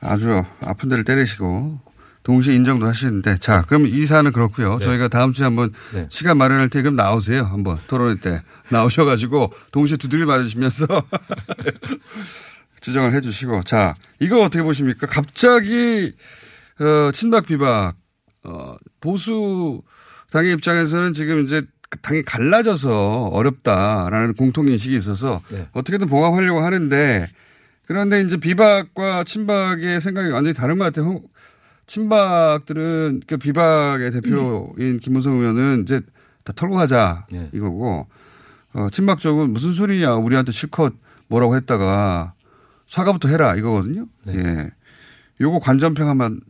아주 0.02 0.44
아픈 0.62 0.90
데를 0.90 1.04
때리시고 1.04 1.82
동시에 2.24 2.54
인정도 2.54 2.86
하시는데 2.86 3.38
자 3.38 3.64
그럼 3.68 3.88
이 3.88 4.06
사안은 4.06 4.32
그렇고요. 4.32 4.78
저희가 4.80 5.08
다음 5.08 5.34
주에 5.34 5.46
한번 5.46 5.74
네. 5.94 6.06
시간 6.10 6.38
마련할 6.38 6.70
테 6.70 6.82
그럼 6.84 6.96
나오세요. 6.96 7.44
한번 7.44 7.80
토론회 7.88 8.20
때 8.22 8.42
나오셔가지고 8.70 9.52
동시에 9.72 9.98
두드려 9.98 10.26
맞으시면서 10.28 10.86
주장을 12.82 13.12
해주시고 13.14 13.64
자 13.64 13.96
이거 14.20 14.42
어떻게 14.42 14.62
보십니까? 14.64 15.08
갑자기 15.08 16.14
어, 16.80 17.12
친박 17.12 17.46
비박 17.48 17.96
어, 18.44 18.76
보수 19.02 19.82
당의 20.32 20.54
입장에서는 20.54 21.14
지금 21.14 21.44
이제 21.44 21.62
당이 22.02 22.22
갈라져서 22.24 23.26
어렵다라는 23.34 24.36
공통 24.36 24.68
인식이 24.68 24.96
있어서 24.96 25.42
네. 25.50 25.68
어떻게든 25.74 26.08
봉합하려고 26.08 26.62
하는데 26.62 27.28
그런데 27.86 28.22
이제 28.22 28.38
비박과 28.38 29.24
친박의 29.24 30.00
생각이 30.00 30.30
완전히 30.30 30.54
다른 30.54 30.78
것 30.78 30.86
같아요. 30.86 31.06
홍- 31.06 31.24
친박들은 31.88 33.22
그 33.28 33.38
비박의 33.38 34.12
대표인 34.12 35.00
김무성 35.02 35.40
의원은 35.40 35.82
이제 35.84 36.02
다 36.44 36.54
털고 36.56 36.76
가자 36.76 37.26
네. 37.32 37.50
이거고 37.54 38.08
어, 38.74 38.88
친박 38.92 39.20
쪽은 39.20 39.52
무슨 39.52 39.74
소리냐 39.74 40.14
우리한테 40.16 40.52
실컷 40.52 40.94
뭐라고 41.28 41.56
했다가 41.56 42.34
사과부터 42.88 43.28
해라 43.30 43.56
이거거든요. 43.56 44.06
네. 44.26 44.34
예. 44.38 44.72
요거 45.42 45.60
관전평 45.60 46.08
한번 46.08 46.42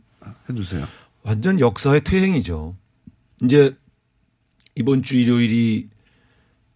해주세요. 0.50 0.84
완전 1.22 1.60
역사의 1.60 2.02
퇴행이죠. 2.02 2.74
이제 3.42 3.76
이번 4.74 5.02
주 5.02 5.16
일요일이 5.16 5.88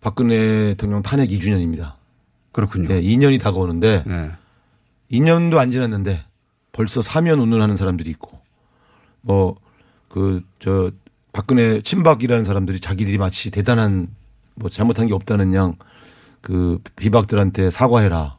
박근혜 0.00 0.68
대통령 0.70 1.02
탄핵 1.02 1.30
2주년입니다. 1.30 1.94
그렇군요. 2.52 2.88
네, 2.88 3.00
2년이 3.00 3.40
다가오는데 3.40 4.04
예. 4.06 4.30
2년도 5.16 5.56
안 5.58 5.70
지났는데 5.70 6.24
벌써 6.72 7.02
사면 7.02 7.38
운운하는 7.40 7.76
사람들이 7.76 8.10
있고 8.10 8.38
뭐 9.22 9.56
그 10.08 10.42
저 10.60 10.92
박근혜 11.32 11.80
친박이라는 11.80 12.44
사람들이 12.44 12.78
자기들이 12.78 13.18
마치 13.18 13.50
대단한 13.50 14.06
뭐 14.54 14.70
잘못한 14.70 15.06
게 15.06 15.14
없다는 15.14 15.54
양 15.54 15.74
그 16.40 16.78
비박들한테 16.96 17.70
사과해라 17.70 18.36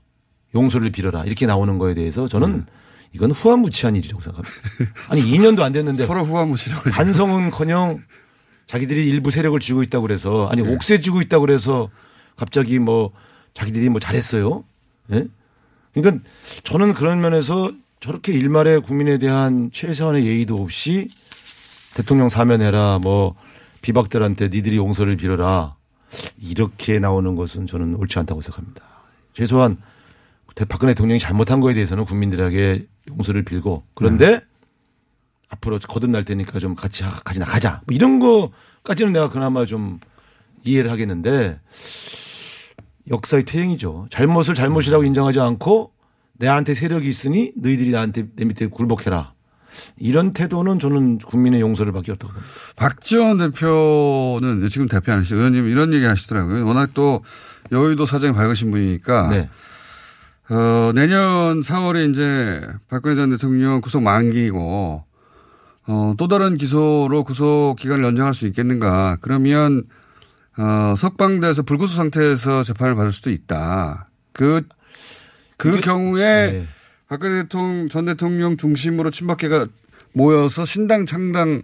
용서를 0.53 0.91
빌어라 0.91 1.23
이렇게 1.25 1.47
나오는 1.47 1.79
거에 1.79 1.95
대해서 1.95 2.27
저는 2.27 2.67
이건 3.15 3.31
후한무치한 3.31 3.95
일이라고 3.95 4.21
생각합니다. 4.21 4.55
아니 5.07 5.21
2년도 5.23 5.61
안 5.61 5.71
됐는데 5.71 6.05
서로 6.05 6.25
후화무시라고. 6.25 6.89
반성은커녕 6.91 8.01
자기들이 8.67 9.07
일부 9.07 9.31
세력을 9.31 9.57
쥐고 9.57 9.83
있다고 9.83 10.01
그래서 10.05 10.47
아니 10.51 10.61
네. 10.61 10.73
옥새 10.73 10.99
쥐고 10.99 11.21
있다고 11.21 11.45
그래서 11.45 11.89
갑자기 12.35 12.77
뭐 12.77 13.11
자기들이 13.53 13.87
뭐 13.89 14.01
잘했어요. 14.01 14.65
예? 15.13 15.25
그러니까 15.93 16.21
저는 16.63 16.93
그런 16.93 17.21
면에서 17.21 17.71
저렇게 18.01 18.33
일말의 18.33 18.81
국민에 18.81 19.17
대한 19.17 19.69
최소한의 19.71 20.25
예의도 20.25 20.61
없이 20.61 21.07
대통령 21.93 22.27
사면해라 22.27 22.99
뭐 23.01 23.35
비박들한테 23.81 24.49
니들이 24.49 24.75
용서를 24.75 25.15
빌어라 25.15 25.75
이렇게 26.37 26.99
나오는 26.99 27.35
것은 27.35 27.65
저는 27.65 27.95
옳지 27.95 28.19
않다고 28.19 28.41
생각합니다. 28.41 28.83
최소한 29.33 29.77
대- 29.77 29.81
박근혜 30.63 30.93
대통령이 30.93 31.19
잘못한 31.19 31.59
거에 31.59 31.73
대해서는 31.73 32.05
국민들에게 32.05 32.87
용서를 33.09 33.43
빌고 33.43 33.83
그런데 33.93 34.41
앞으로 35.49 35.79
거듭날 35.79 36.23
테니까 36.23 36.59
좀 36.59 36.75
같이 36.75 37.03
하- 37.03 37.19
같이 37.23 37.39
나가자 37.39 37.81
뭐 37.85 37.93
이런 37.95 38.19
거까지는 38.19 39.11
내가 39.11 39.29
그나마 39.29 39.65
좀 39.65 39.99
이해를 40.63 40.89
하겠는데 40.91 41.59
역사의 43.09 43.43
퇴행이죠. 43.45 44.07
잘못을 44.09 44.55
잘못이라고 44.55 45.03
인정하지 45.03 45.39
않고 45.39 45.91
내한테 46.37 46.73
세력이 46.73 47.07
있으니 47.07 47.51
너희들이 47.55 47.91
나한테 47.91 48.27
내 48.35 48.45
밑에 48.45 48.67
굴복해라. 48.67 49.33
이런 49.97 50.31
태도는 50.31 50.79
저는 50.79 51.17
국민의 51.19 51.59
용서를 51.61 51.91
받기 51.91 52.09
없다고 52.11 52.33
봅니다. 52.33 52.51
박지원 52.77 53.37
대표는 53.37 54.67
지금 54.69 54.87
대표 54.87 55.11
아니시죠. 55.11 55.35
의원님 55.35 55.67
이런 55.67 55.93
얘기 55.93 56.05
하시더라고요. 56.05 56.65
워낙 56.65 56.91
또 56.93 57.23
여의도 57.71 58.05
사정이 58.05 58.33
밝으신 58.33 58.71
분이니까. 58.71 59.27
네. 59.27 59.49
어, 60.49 60.91
내년 60.93 61.59
4월에 61.61 62.11
이제 62.11 62.61
박근혜 62.87 63.15
전 63.15 63.31
대통령 63.31 63.81
구속 63.81 64.03
만기고, 64.03 65.03
어, 65.87 66.13
또 66.17 66.27
다른 66.27 66.57
기소로 66.57 67.23
구속 67.23 67.75
기간을 67.79 68.03
연장할 68.03 68.33
수 68.35 68.45
있겠는가. 68.47 69.17
그러면, 69.21 69.83
어, 70.57 70.95
석방돼서 70.97 71.63
불구속 71.63 71.95
상태에서 71.95 72.63
재판을 72.63 72.95
받을 72.95 73.11
수도 73.11 73.31
있다. 73.31 74.09
그, 74.33 74.61
그 75.57 75.71
그게- 75.71 75.81
경우에 75.81 76.51
네. 76.51 76.67
박근혜 77.07 77.43
대통령, 77.43 77.89
전 77.89 78.05
대통령 78.05 78.57
중심으로 78.57 79.11
친박계가 79.11 79.67
모여서 80.13 80.63
신당 80.65 81.05
창당 81.05 81.63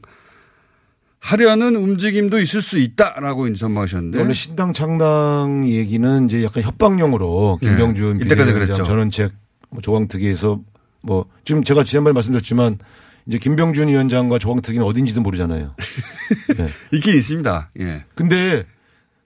하려는 1.22 1.76
움직임도 1.76 2.40
있을 2.40 2.62
수 2.64 2.80
있다라고 2.80 3.48
이제 3.48 3.60
전망하셨는데. 3.60 4.20
원래 4.20 4.34
신당 4.34 4.74
창당 4.74 5.64
얘기는 5.68 6.26
이제 6.26 6.44
약간 6.44 6.64
협박용으로 6.64 7.60
네. 7.62 7.68
김병준 7.70 8.18
이때까지 8.22 8.52
비대위원장 8.52 8.54
그랬죠. 8.66 8.84
전원책 8.84 9.32
뭐 9.70 9.82
조광특위에서 9.82 10.60
뭐 11.04 11.26
지금 11.46 11.64
제가 11.64 11.84
지난번에 11.84 12.14
말씀드렸지만 12.14 12.80
이제 13.28 13.38
김병준 13.38 13.88
위원장과 13.88 14.40
조광특위는 14.40 14.84
어딘지도 14.86 15.22
모르잖아요. 15.22 15.76
네. 16.58 16.68
있긴 16.92 17.16
있습니다. 17.16 17.70
예. 17.80 18.04
근데 18.16 18.66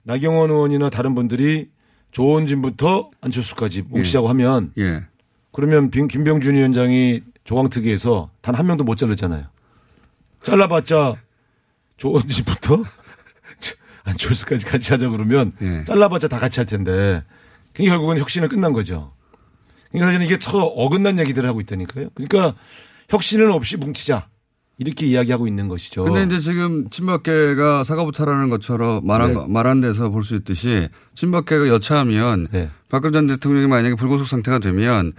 나경원 0.02 0.50
의원이나 0.50 0.90
다른 0.90 1.14
분들이 1.14 1.70
조원진부터 2.10 3.10
안철수까지 3.22 3.82
뭉치자고 3.88 4.28
하면 4.28 4.70
예. 4.78 5.00
그러면 5.50 5.90
빈- 5.90 6.08
김병준 6.08 6.54
위원장이 6.56 7.22
조광특위에서 7.44 8.30
단 8.42 8.54
한 8.54 8.66
명도 8.66 8.84
못 8.84 8.96
잘랐잖아요. 8.96 9.46
잘라봤자 10.42 11.16
조원진부터 11.96 12.82
안철수까지 14.04 14.64
같이 14.64 14.92
하자 14.92 15.08
그러면 15.08 15.52
예. 15.62 15.84
잘라봤자 15.84 16.28
다 16.28 16.38
같이 16.38 16.60
할 16.60 16.66
텐데 16.66 17.22
그게 17.72 17.88
결국은 17.88 18.18
혁신은 18.18 18.48
끝난 18.48 18.72
거죠. 18.72 19.12
그러니까 19.90 20.06
사실은 20.06 20.26
이게 20.26 20.38
서로 20.40 20.64
어긋난 20.66 21.18
얘기들을 21.18 21.48
하고 21.48 21.60
있다니까요. 21.60 22.10
그러니까 22.14 22.54
혁신은 23.08 23.50
없이 23.52 23.76
뭉치자 23.76 24.28
이렇게 24.78 25.06
이야기하고 25.06 25.46
있는 25.48 25.68
것이죠. 25.68 26.04
근데 26.04 26.24
이제 26.24 26.38
지금 26.38 26.88
친박계가 26.90 27.84
사과부타라는 27.84 28.50
것처럼 28.50 29.06
말한, 29.06 29.28
네. 29.28 29.34
거- 29.34 29.46
말한 29.48 29.80
데서 29.80 30.10
볼 30.10 30.22
수 30.24 30.34
있듯이 30.36 30.88
친박계가 31.14 31.68
여차하면 31.68 32.48
네. 32.52 32.70
박근혜 32.90 33.12
전 33.12 33.26
대통령이 33.26 33.66
만약에 33.68 33.94
불구속 33.94 34.26
상태가 34.28 34.58
되면 34.58 35.12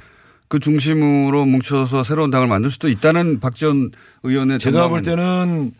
그 0.47 0.59
중심으로 0.59 1.45
뭉쳐서 1.45 2.03
새로운 2.03 2.29
당을 2.31 2.47
만들 2.47 2.69
수도 2.69 2.87
있다는 2.87 3.39
박지원 3.39 3.91
의원의 4.23 4.59
제가 4.59 4.87
볼 4.89 5.01
때는 5.01 5.73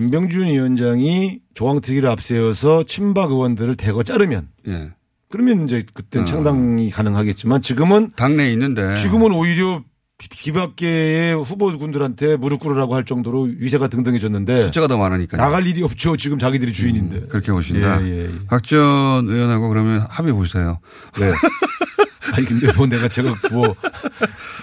김병준 0.00 0.48
위원장이 0.48 1.38
조항특위를 1.54 2.06
앞세워서 2.10 2.82
친박 2.82 3.30
의원들을 3.30 3.76
대거 3.76 4.02
자르면 4.02 4.48
예. 4.68 4.90
그러면 5.30 5.64
이제 5.64 5.84
그때 5.94 6.18
어. 6.18 6.20
는 6.20 6.26
창당이 6.26 6.90
가능하겠지만 6.90 7.62
지금은 7.62 8.10
당내에 8.14 8.52
있는데 8.52 8.94
지금은 8.94 9.32
오히려 9.32 9.82
비- 10.18 10.28
비박계의 10.28 11.42
후보군들한테 11.42 12.36
무릎 12.36 12.60
꿇으라고 12.60 12.94
할 12.94 13.04
정도로 13.04 13.48
위세가 13.58 13.88
등등해졌는데 13.88 14.64
숫자가 14.64 14.86
더 14.86 14.98
많으니까 14.98 15.38
나갈 15.38 15.66
일이 15.66 15.82
없죠. 15.82 16.18
지금 16.18 16.38
자기들이 16.38 16.74
주인인데. 16.74 17.28
그렇게 17.28 17.50
보신다. 17.50 18.02
예, 18.02 18.06
예, 18.06 18.18
예. 18.26 18.30
박지원 18.50 19.30
의원하고 19.30 19.70
그러면 19.70 20.04
합의 20.10 20.34
보세요. 20.34 20.78
네. 21.18 21.32
아니 22.36 22.44
근데 22.44 22.70
뭐 22.74 22.86
내가 22.86 23.08
제가 23.08 23.34
뭐 23.50 23.74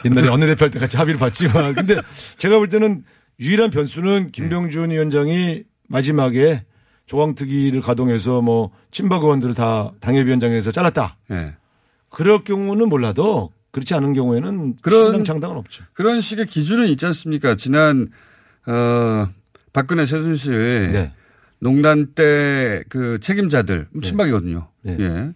옛날에 0.05 0.27
원내대표 0.27 0.65
할 0.65 0.69
때 0.69 0.77
같이 0.77 0.95
합의를 0.97 1.19
봤지만 1.19 1.73
근데 1.73 1.95
제가 2.37 2.59
볼 2.59 2.69
때는 2.69 3.03
유일한 3.43 3.69
변수는 3.69 4.31
김병준 4.31 4.89
위원장이 4.91 5.63
마지막에 5.89 6.63
조항특위를 7.05 7.81
가동해서 7.81 8.41
뭐 8.41 8.71
친박 8.89 9.23
의원들을 9.23 9.53
다 9.53 9.91
당협위원장에서 9.99 10.71
잘랐다. 10.71 11.17
예. 11.31 11.55
그럴 12.09 12.43
경우는 12.45 12.87
몰라도 12.87 13.51
그렇지 13.71 13.93
않은 13.95 14.13
경우에는 14.13 14.77
그런- 14.81 15.05
신당 15.07 15.23
창당은 15.25 15.57
없죠. 15.57 15.83
그런 15.93 16.21
식의 16.21 16.45
기준은 16.45 16.87
있지 16.87 17.05
않습니까? 17.07 17.55
지난 17.55 18.07
어 18.65 19.27
박근혜 19.73 20.05
최순실 20.05 20.91
네. 20.91 21.11
농단 21.59 22.13
때 22.13 22.83
그 22.87 23.19
책임자들 23.19 23.87
친박이거든요. 24.01 24.67
네. 24.83 24.97
예. 24.99 25.33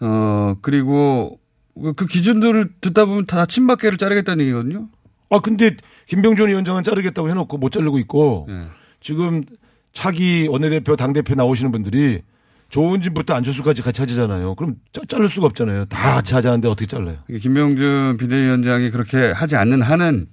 어 0.00 0.56
그리고 0.60 1.38
그- 1.80 1.94
그 1.94 2.06
기준들을 2.06 2.70
듣다 2.82 3.06
보면 3.06 3.24
다 3.24 3.46
친박계를 3.46 3.96
자르겠다는 3.96 4.44
얘기거든요. 4.44 4.88
아 5.30 5.38
근데 5.38 5.76
김병준 6.06 6.48
위원장은 6.48 6.82
자르겠다고 6.82 7.28
해놓고 7.30 7.56
못 7.56 7.70
자르고 7.70 7.98
있고 8.00 8.46
예. 8.50 8.66
지금 9.00 9.44
차기 9.92 10.48
원내대표 10.48 10.96
당 10.96 11.12
대표 11.12 11.34
나오시는 11.34 11.72
분들이 11.72 12.22
조은진부터 12.68 13.34
안철수까지 13.34 13.82
같이 13.82 14.00
하자잖아요. 14.02 14.54
그럼 14.56 14.76
자, 14.92 15.02
자를 15.08 15.28
수가 15.28 15.46
없잖아요. 15.46 15.86
다 15.86 16.14
같이 16.16 16.34
하자는데 16.34 16.68
어떻게 16.68 16.86
잘라요? 16.86 17.18
김병준 17.28 18.16
비대위원장이 18.18 18.90
그렇게 18.90 19.30
하지 19.30 19.56
않는 19.56 19.82
한은 19.82 20.26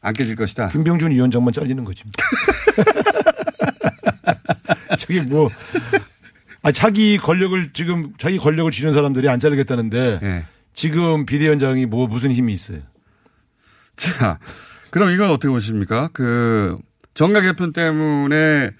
안 0.00 0.12
깨질 0.14 0.36
것이다. 0.36 0.68
김병준 0.68 1.10
위원장만 1.12 1.52
잘리는 1.52 1.82
거지. 1.84 2.04
저기 4.98 5.20
뭐, 5.22 5.50
아, 6.62 6.72
자기 6.72 7.16
권력을 7.18 7.72
지금 7.72 8.12
자기 8.18 8.38
권력을 8.38 8.70
쥐는 8.70 8.92
사람들이 8.92 9.28
안 9.28 9.40
자르겠다는데 9.40 10.20
예. 10.22 10.44
지금 10.72 11.26
비대위원장이 11.26 11.86
뭐 11.86 12.06
무슨 12.06 12.32
힘이 12.32 12.52
있어요? 12.52 12.80
자, 13.96 14.38
그럼 14.90 15.10
이건 15.10 15.30
어떻게 15.30 15.48
보십니까? 15.48 16.08
그 16.12 16.76
정가 17.14 17.40
개편 17.40 17.72
때문에 17.72 18.70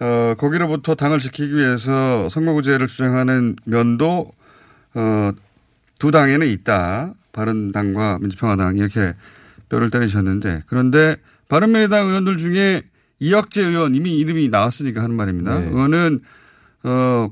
어 0.00 0.34
거기로부터 0.38 0.94
당을 0.94 1.18
지키기 1.18 1.54
위해서 1.56 2.28
선거구제를 2.28 2.86
주장하는 2.86 3.56
면도 3.64 4.32
어 4.94 5.32
두 5.98 6.10
당에는 6.10 6.46
있다. 6.48 7.14
바른당과 7.32 8.18
민주평화당 8.20 8.76
이렇게 8.76 9.14
뼈를 9.70 9.88
때리셨는데 9.88 10.64
그런데 10.66 11.16
바른미래당 11.48 12.08
의원들 12.08 12.36
중에 12.36 12.82
이학재 13.18 13.62
의원 13.62 13.94
이미 13.94 14.18
이름이 14.18 14.50
나왔으니까 14.50 15.02
하는 15.02 15.16
말입니다. 15.16 15.58
네. 15.58 15.68
의원은 15.68 16.20
어 16.84 17.30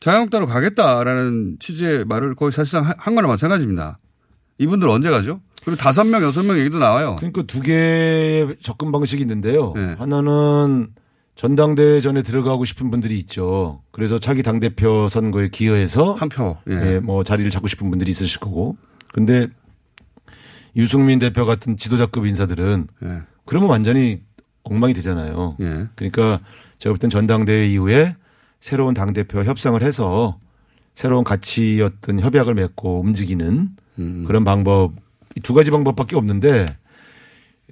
자유한국당으로 0.00 0.48
가겠다라는 0.48 1.58
취지의 1.60 2.06
말을 2.06 2.34
거의 2.34 2.50
사실상 2.50 2.84
한- 2.84 2.94
한 2.98 3.14
거나 3.14 3.28
마찬가지입니다. 3.28 4.00
이분들 4.58 4.88
언제 4.88 5.08
가죠? 5.08 5.40
그리고 5.66 5.76
다섯 5.80 6.04
명, 6.04 6.22
여섯 6.22 6.44
명 6.44 6.58
얘기도 6.60 6.78
나와요. 6.78 7.16
그러니까 7.18 7.42
두 7.42 7.60
개의 7.60 8.56
접근 8.62 8.92
방식이 8.92 9.20
있는데요. 9.20 9.72
네. 9.74 9.96
하나는 9.98 10.90
전당대회 11.34 12.00
전에 12.00 12.22
들어가고 12.22 12.64
싶은 12.64 12.88
분들이 12.90 13.18
있죠. 13.18 13.82
그래서 13.90 14.18
차기 14.20 14.44
당대표 14.44 15.08
선거에 15.08 15.48
기여해서 15.48 16.14
한 16.14 16.28
표. 16.28 16.56
예. 16.70 16.94
예, 16.94 17.00
뭐 17.00 17.24
자리를 17.24 17.50
잡고 17.50 17.66
싶은 17.66 17.90
분들이 17.90 18.12
있으실 18.12 18.38
거고. 18.38 18.76
근데 19.12 19.48
유승민 20.76 21.18
대표 21.18 21.44
같은 21.44 21.76
지도자급 21.76 22.26
인사들은 22.26 22.86
예. 23.04 23.22
그러면 23.44 23.68
완전히 23.68 24.20
엉망이 24.62 24.94
되잖아요. 24.94 25.56
예. 25.60 25.88
그러니까 25.96 26.40
제가 26.78 26.92
볼 26.92 26.98
땐 26.98 27.10
전당대회 27.10 27.66
이후에 27.66 28.14
새로운 28.60 28.94
당대표와 28.94 29.44
협상을 29.44 29.82
해서 29.82 30.38
새로운 30.94 31.24
가치 31.24 31.82
어떤 31.82 32.20
협약을 32.20 32.54
맺고 32.54 33.00
움직이는 33.00 33.70
음. 33.98 34.24
그런 34.28 34.44
방법 34.44 34.92
이 34.94 35.00
두 35.42 35.54
가지 35.54 35.70
방법밖에 35.70 36.16
없는데 36.16 36.66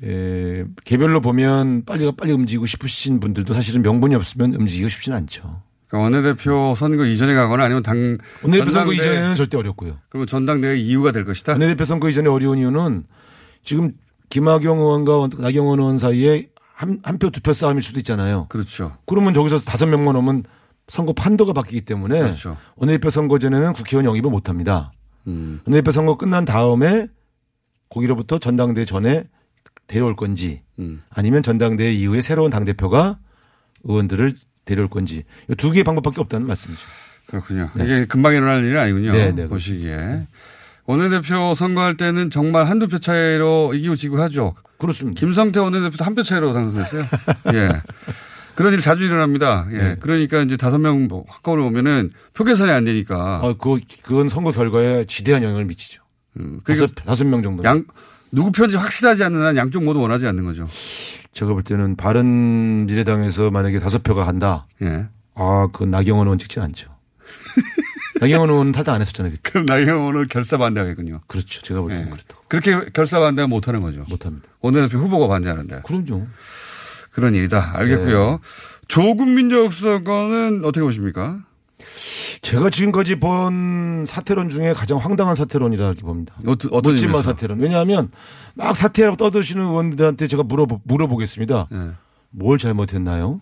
에, 0.03 0.65
개별로 0.85 1.21
보면 1.21 1.85
빨리 1.85 2.11
빨리 2.17 2.33
움직이고 2.33 2.67
싶으신 2.67 3.21
분들도 3.21 3.55
사실은 3.55 3.83
명분이 3.83 4.15
없으면 4.15 4.55
움직이기가 4.55 4.89
쉽지는 4.89 5.19
않죠. 5.19 5.63
그러니까 5.87 6.05
원내대표 6.05 6.75
선거 6.77 7.05
이전에 7.05 7.35
가거나 7.35 7.65
아니면 7.65 7.83
당 7.83 8.19
원내대표 8.43 8.71
선거 8.71 8.93
이전에는 8.93 9.37
절대 9.37 9.57
어렵고요. 9.57 9.99
그러면 10.09 10.27
전당대회 10.27 10.77
이유가 10.77 11.13
될 11.13 11.25
것이다. 11.25 11.53
원내대표 11.53 11.85
선거 11.85 12.09
이전에 12.09 12.29
어려운 12.29 12.59
이유는 12.59 13.05
지금 13.63 13.93
김학용 14.31 14.81
의원과 14.81 15.29
나경원 15.39 15.79
의원 15.79 15.99
사이에 15.99 16.49
한한표 16.75 17.31
두 17.31 17.41
표 17.41 17.53
싸움일 17.53 17.83
수도 17.83 18.01
있잖아요. 18.01 18.47
그렇죠. 18.49 18.97
그러면 19.07 19.33
저기서 19.33 19.61
다섯 19.61 19.87
명만 19.87 20.17
오면 20.17 20.43
선거 20.89 21.13
판도가 21.13 21.53
바뀌기 21.53 21.83
때문에 21.83 22.19
그렇죠. 22.19 22.57
원내대표 22.77 23.11
선거 23.11 23.39
전에는 23.39 23.73
국회의원 23.75 24.07
영입을 24.07 24.31
못 24.31 24.49
합니다. 24.49 24.91
음. 25.29 25.61
원내대표 25.65 25.93
선거 25.93 26.17
끝난 26.17 26.45
다음에 26.45 27.07
거기로부터 27.95 28.39
전당대회 28.39 28.85
전에 28.85 29.25
데려올 29.87 30.17
건지 30.17 30.63
음. 30.79 31.03
아니면 31.11 31.43
전당대회 31.43 31.93
이후에 31.93 32.21
새로운 32.21 32.51
당 32.51 32.65
대표가 32.65 33.19
의원들을 33.85 34.33
데려올 34.65 34.89
건지 34.89 35.25
이 35.49 35.55
두 35.57 35.71
개의 35.71 35.85
방법밖에 35.85 36.21
없다는 36.21 36.47
말씀이죠. 36.47 36.81
그렇군요. 37.27 37.71
이게 37.77 38.05
금방 38.07 38.35
일어날 38.35 38.65
일은 38.65 38.81
아니군요. 38.81 39.13
네, 39.13 39.33
네, 39.33 39.47
보시기에. 39.47 40.27
원내대표 40.87 41.55
선거할 41.55 41.97
때는 41.97 42.31
정말 42.31 42.65
한두 42.65 42.89
표 42.89 42.99
차이로 42.99 43.73
이기고 43.75 43.97
지고 43.97 44.21
하죠. 44.21 44.55
그렇습니다. 44.79 45.19
김성태 45.19 45.61
원내대표도 45.61 46.05
한 46.05 46.15
표 46.15 46.23
차이로 46.23 46.53
당선됐어요. 46.53 47.03
예. 47.55 47.83
그런 48.55 48.73
일 48.75 48.81
자주 48.81 49.05
일어납니다. 49.05 49.67
예. 49.73 49.77
네. 49.79 49.97
그러니까 49.99 50.41
이제 50.43 50.57
다섯 50.57 50.79
명뭐 50.79 51.25
한꺼번에 51.29 51.67
오면은 51.67 52.11
표 52.35 52.45
계산이 52.45 52.71
안 52.71 52.85
되니까. 52.85 53.41
아, 53.43 53.55
그, 53.59 53.81
그건 54.03 54.29
선거 54.29 54.51
결과에 54.53 55.05
지대한 55.07 55.43
영향을 55.43 55.65
미치죠. 55.65 56.03
음. 56.39 56.61
그러니까 56.65 56.87
다섯, 56.87 56.95
다섯 56.95 57.25
명 57.25 57.43
정도. 57.43 57.65
양, 57.65 57.85
누구 58.33 58.51
편인지 58.53 58.77
확실하지 58.77 59.25
않는 59.25 59.43
한 59.43 59.57
양쪽 59.57 59.85
모두 59.85 60.01
원하지 60.01 60.27
않는 60.27 60.45
거죠. 60.45 60.69
제가 61.33 61.53
볼 61.53 61.63
때는 61.63 61.97
바른 61.97 62.87
미래당에서 62.87 63.51
만약에 63.51 63.79
다섯 63.79 64.03
표가 64.03 64.25
간다. 64.25 64.67
예. 64.83 65.09
아, 65.35 65.69
그 65.73 65.85
나경원 65.85 66.27
의원 66.27 66.39
찍진 66.39 66.63
않죠. 66.63 66.91
나경원 68.21 68.51
의원은 68.51 68.73
탈당 68.73 68.95
안 68.95 69.01
했었잖아요. 69.01 69.35
그럼 69.43 69.67
나경원은 69.67 70.29
결사 70.29 70.57
반대하겠군요. 70.59 71.21
그렇죠. 71.27 71.63
제가 71.63 71.81
볼 71.81 71.91
때는 71.91 72.07
예. 72.07 72.11
그렇다고. 72.11 72.43
그렇게 72.49 72.91
결사 72.93 73.21
반대하면 73.21 73.51
못하는 73.51 73.81
거죠. 73.83 74.05
못합니다. 74.09 74.49
원내대표 74.61 74.99
후보가 74.99 75.27
반대하는데. 75.29 75.83
그럼요. 75.85 76.27
그런 77.13 77.35
일이다. 77.35 77.73
알겠고요. 77.75 78.31
네. 78.31 78.39
조국 78.89 79.29
민정수석관은 79.29 80.65
어떻게 80.65 80.83
보십니까? 80.83 81.41
제가 82.43 82.71
지금까지 82.71 83.17
본 83.17 84.05
사태론 84.07 84.51
중에 84.51 84.73
가장 84.73 84.99
황당한 84.99 85.35
사태론이라 85.35 85.87
이렇게 85.87 86.03
봅니다. 86.03 86.35
어떤, 86.47 86.93
묻지마? 86.93 87.23
사태론. 87.23 87.61
왜냐하면 87.61 88.11
막 88.55 88.75
사태라고 88.77 89.17
떠드시는 89.17 89.65
의원들한테 89.65 90.27
제가 90.27 90.43
물어보, 90.43 90.81
물어보겠습니다. 90.85 91.69
예. 91.73 91.91
뭘 92.31 92.59
잘못했나요? 92.59 93.41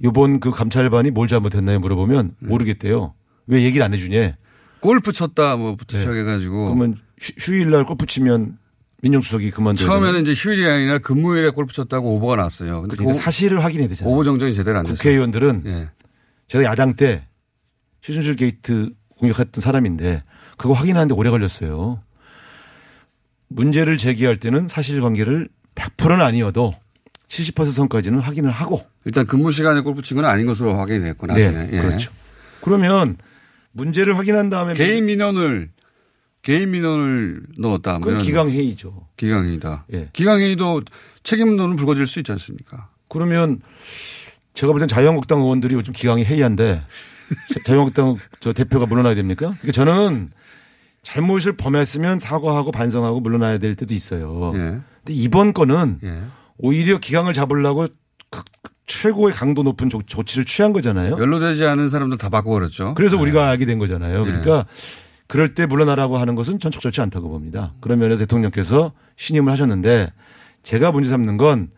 이번 0.00 0.40
그 0.40 0.50
감찰반이 0.50 1.10
뭘 1.10 1.28
잘못했나요? 1.28 1.80
물어보면 1.80 2.36
네. 2.38 2.48
모르겠대요. 2.48 3.14
왜 3.46 3.62
얘기를 3.62 3.84
안 3.84 3.92
해주냐? 3.92 4.36
골프 4.80 5.12
쳤다 5.12 5.56
뭐부터 5.56 5.96
네. 5.96 6.02
시작해가지고 6.02 6.66
그러면 6.66 6.96
휴, 7.20 7.32
휴일날 7.38 7.84
골프 7.84 8.06
치면 8.06 8.58
민정수석이 9.02 9.50
그만둬야 9.50 9.86
처음에는 9.86 10.22
이제 10.22 10.34
휴일이 10.34 10.66
아니라 10.66 10.98
근무일에 10.98 11.50
골프 11.50 11.72
쳤다고 11.72 12.14
오보가 12.16 12.36
났어요. 12.36 12.82
근데 12.82 12.96
그러니까 12.96 13.18
그 13.18 13.24
사실을 13.24 13.64
확인해야 13.64 13.88
되잖아요. 13.88 14.12
오보 14.12 14.24
정정이 14.24 14.54
제대로 14.54 14.78
안 14.78 14.84
됐어요. 14.84 14.96
국회의원들은 14.96 15.62
예. 15.66 15.90
제가 16.48 16.64
야당 16.64 16.94
때 16.94 17.26
최순실 18.02 18.36
게이트 18.36 18.90
공격했던 19.18 19.60
사람인데 19.60 20.22
그거 20.56 20.74
확인하는데 20.74 21.14
오래 21.14 21.30
걸렸어요. 21.30 22.02
문제를 23.48 23.96
제기할 23.96 24.36
때는 24.36 24.68
사실관계를 24.68 25.48
100%는 25.74 26.20
아니어도 26.20 26.74
70% 27.28 27.72
선까지는 27.72 28.20
확인을 28.20 28.50
하고 28.50 28.84
일단 29.04 29.26
근무 29.26 29.52
시간에 29.52 29.80
골프 29.80 30.02
친건 30.02 30.24
아닌 30.24 30.46
것으로 30.46 30.76
확인이 30.78 31.00
됐고 31.02 31.26
나중에. 31.26 31.48
네, 31.50 31.68
예. 31.72 31.80
그렇죠. 31.80 32.12
그러면 32.60 33.16
문제를 33.72 34.16
확인한 34.18 34.50
다음에 34.50 34.74
개인 34.74 35.06
민원을 35.06 35.70
개인 36.42 36.70
민원을 36.70 37.42
넣었다. 37.58 37.98
뭐 37.98 38.00
그건 38.08 38.18
기강 38.18 38.48
회의죠. 38.50 39.08
기강 39.16 39.44
회의다. 39.46 39.86
예. 39.92 40.08
기강 40.12 40.40
회의도 40.40 40.82
책임론은 41.22 41.76
불거질 41.76 42.06
수 42.06 42.18
있지 42.20 42.32
않습니까? 42.32 42.88
그러면 43.08 43.60
제가 44.54 44.72
볼 44.72 44.80
땐 44.80 44.88
자유한국당 44.88 45.40
의원들이 45.40 45.74
요즘 45.74 45.92
기강이 45.92 46.24
해이한데 46.24 46.82
자- 47.54 47.60
자유한국당 47.64 48.16
저 48.40 48.52
대표가 48.52 48.86
물러나야 48.86 49.14
됩니까? 49.14 49.54
그러니까 49.60 49.72
저는 49.72 50.30
잘못을 51.02 51.56
범했으면 51.56 52.18
사과하고 52.18 52.70
반성하고 52.72 53.20
물러나야 53.20 53.58
될 53.58 53.74
때도 53.74 53.94
있어요. 53.94 54.52
예. 54.54 54.58
근데 54.58 54.82
이번 55.08 55.52
건은 55.52 55.98
예. 56.04 56.20
오히려 56.58 56.98
기강을 56.98 57.32
잡으려고 57.32 57.86
극- 58.30 58.44
최고의 58.86 59.34
강도 59.34 59.62
높은 59.62 59.88
조, 59.90 60.00
조치를 60.02 60.44
취한 60.46 60.72
거잖아요. 60.72 61.18
연루되지 61.18 61.64
않은 61.66 61.88
사람들 61.88 62.16
다 62.18 62.30
바꿔버렸죠. 62.30 62.94
그래서 62.94 63.16
네. 63.16 63.22
우리가 63.22 63.48
알게 63.48 63.66
된 63.66 63.78
거잖아요. 63.78 64.24
네. 64.24 64.30
그러니까 64.30 64.66
그럴 65.26 65.52
때 65.54 65.66
물러나라고 65.66 66.16
하는 66.16 66.34
것은 66.34 66.58
전 66.58 66.72
적절치 66.72 67.00
않다고 67.02 67.28
봅니다. 67.28 67.74
그런 67.80 67.98
면에서 67.98 68.20
대통령께서 68.20 68.92
신임을 69.16 69.52
하셨는데 69.52 70.10
제가 70.62 70.90
문제 70.90 71.10
삼는 71.10 71.36
건 71.36 71.68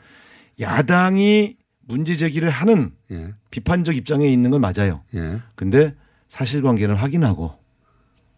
야당이 0.61 1.57
문제 1.91 2.15
제기를 2.15 2.51
하는 2.51 2.93
예. 3.11 3.35
비판적 3.51 3.97
입장에 3.97 4.27
있는 4.29 4.51
건 4.51 4.61
맞아요. 4.61 5.03
예. 5.15 5.41
근데 5.55 5.95
사실관계를 6.29 6.97
확인하고 6.97 7.55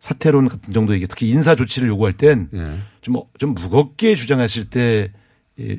사퇴론 0.00 0.48
같은 0.48 0.72
정도 0.72 0.94
얘기 0.94 1.06
특히 1.06 1.28
인사 1.28 1.54
조치를 1.54 1.88
요구할 1.88 2.12
땐좀 2.14 2.48
예. 2.54 2.78
좀 3.02 3.54
무겁게 3.54 4.14
주장하실 4.14 4.70
때 4.70 5.12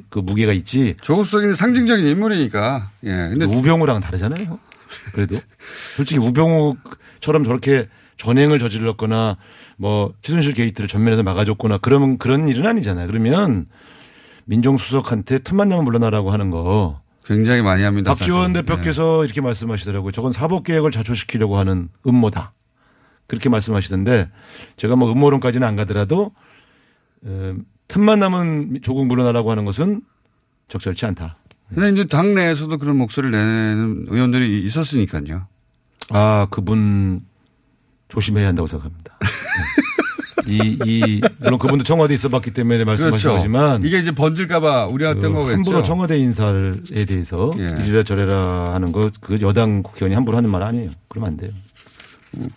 그 0.09 0.19
무게가 0.19 0.53
있지. 0.53 0.95
조국 1.01 1.25
수석이는 1.25 1.53
상징적인 1.55 2.05
인물이니까. 2.05 2.91
예. 3.05 3.09
근데 3.09 3.45
우병우랑은 3.45 4.01
다르잖아요. 4.01 4.59
그래도 5.13 5.39
솔직히 5.95 6.19
우병우처럼 6.19 7.43
저렇게 7.43 7.88
전행을 8.17 8.59
저질렀거나 8.59 9.38
뭐 9.77 10.13
최순실 10.21 10.53
게이트를 10.53 10.88
전면에서 10.88 11.23
막아줬거나 11.23 11.79
그러면 11.79 12.17
그런 12.17 12.47
일은 12.47 12.65
아니잖아요. 12.67 13.07
그러면 13.07 13.65
민정수석한테 14.45 15.39
틈만 15.39 15.69
나면 15.69 15.86
물러나라고 15.86 16.31
하는 16.31 16.51
거 16.51 17.01
굉장히 17.25 17.62
많이 17.62 17.83
합니다. 17.83 18.13
박지원 18.13 18.53
사실. 18.53 18.65
대표께서 18.65 19.23
이렇게 19.25 19.41
말씀하시더라고요. 19.41 20.12
저건 20.12 20.31
사법 20.31 20.63
개혁을 20.63 20.91
자초시키려고 20.91 21.57
하는 21.57 21.89
음모다. 22.05 22.53
그렇게 23.27 23.49
말씀하시던데 23.49 24.29
제가 24.75 24.95
뭐 24.95 25.12
음모론까지는 25.12 25.65
안 25.65 25.75
가더라도 25.75 26.31
음, 27.23 27.63
틈만 27.88 28.19
남은 28.19 28.79
조국 28.81 29.07
물러나라고 29.07 29.51
하는 29.51 29.65
것은 29.65 30.01
적절치 30.67 31.05
않다. 31.05 31.38
근데 31.73 31.89
이제 31.89 32.05
당내에서도 32.05 32.77
그런 32.77 32.97
목소리를 32.97 33.31
내는 33.31 34.05
의원들이 34.09 34.63
있었으니까요. 34.65 35.47
아, 36.09 36.47
그분 36.51 37.25
조심해야 38.09 38.47
한다고 38.47 38.67
생각합니다. 38.67 39.17
네. 39.19 39.27
이, 40.47 40.77
이, 40.86 41.21
물론 41.39 41.60
그분도 41.60 41.84
청와대에 41.84 42.15
있어 42.15 42.29
봤기 42.29 42.51
때문에 42.51 42.84
말씀하신 42.84 43.17
그렇죠. 43.17 43.38
거지만. 43.38 43.84
이게 43.84 43.99
이제 43.99 44.12
번질까봐 44.12 44.88
우려했던 44.88 45.34
그 45.34 45.39
거겠죠. 45.39 45.56
함부로 45.56 45.84
청와대 45.84 46.17
인사에 46.17 47.06
대해서 47.08 47.53
예. 47.58 47.77
이리라 47.84 48.03
저래라 48.03 48.73
하는 48.73 48.91
거, 48.91 49.10
그 49.21 49.39
여당 49.41 49.84
국회의원이 49.84 50.15
함부로 50.15 50.38
하는 50.38 50.49
말 50.49 50.63
아니에요. 50.63 50.91
그러면 51.08 51.29
안 51.32 51.38
돼요. 51.38 51.51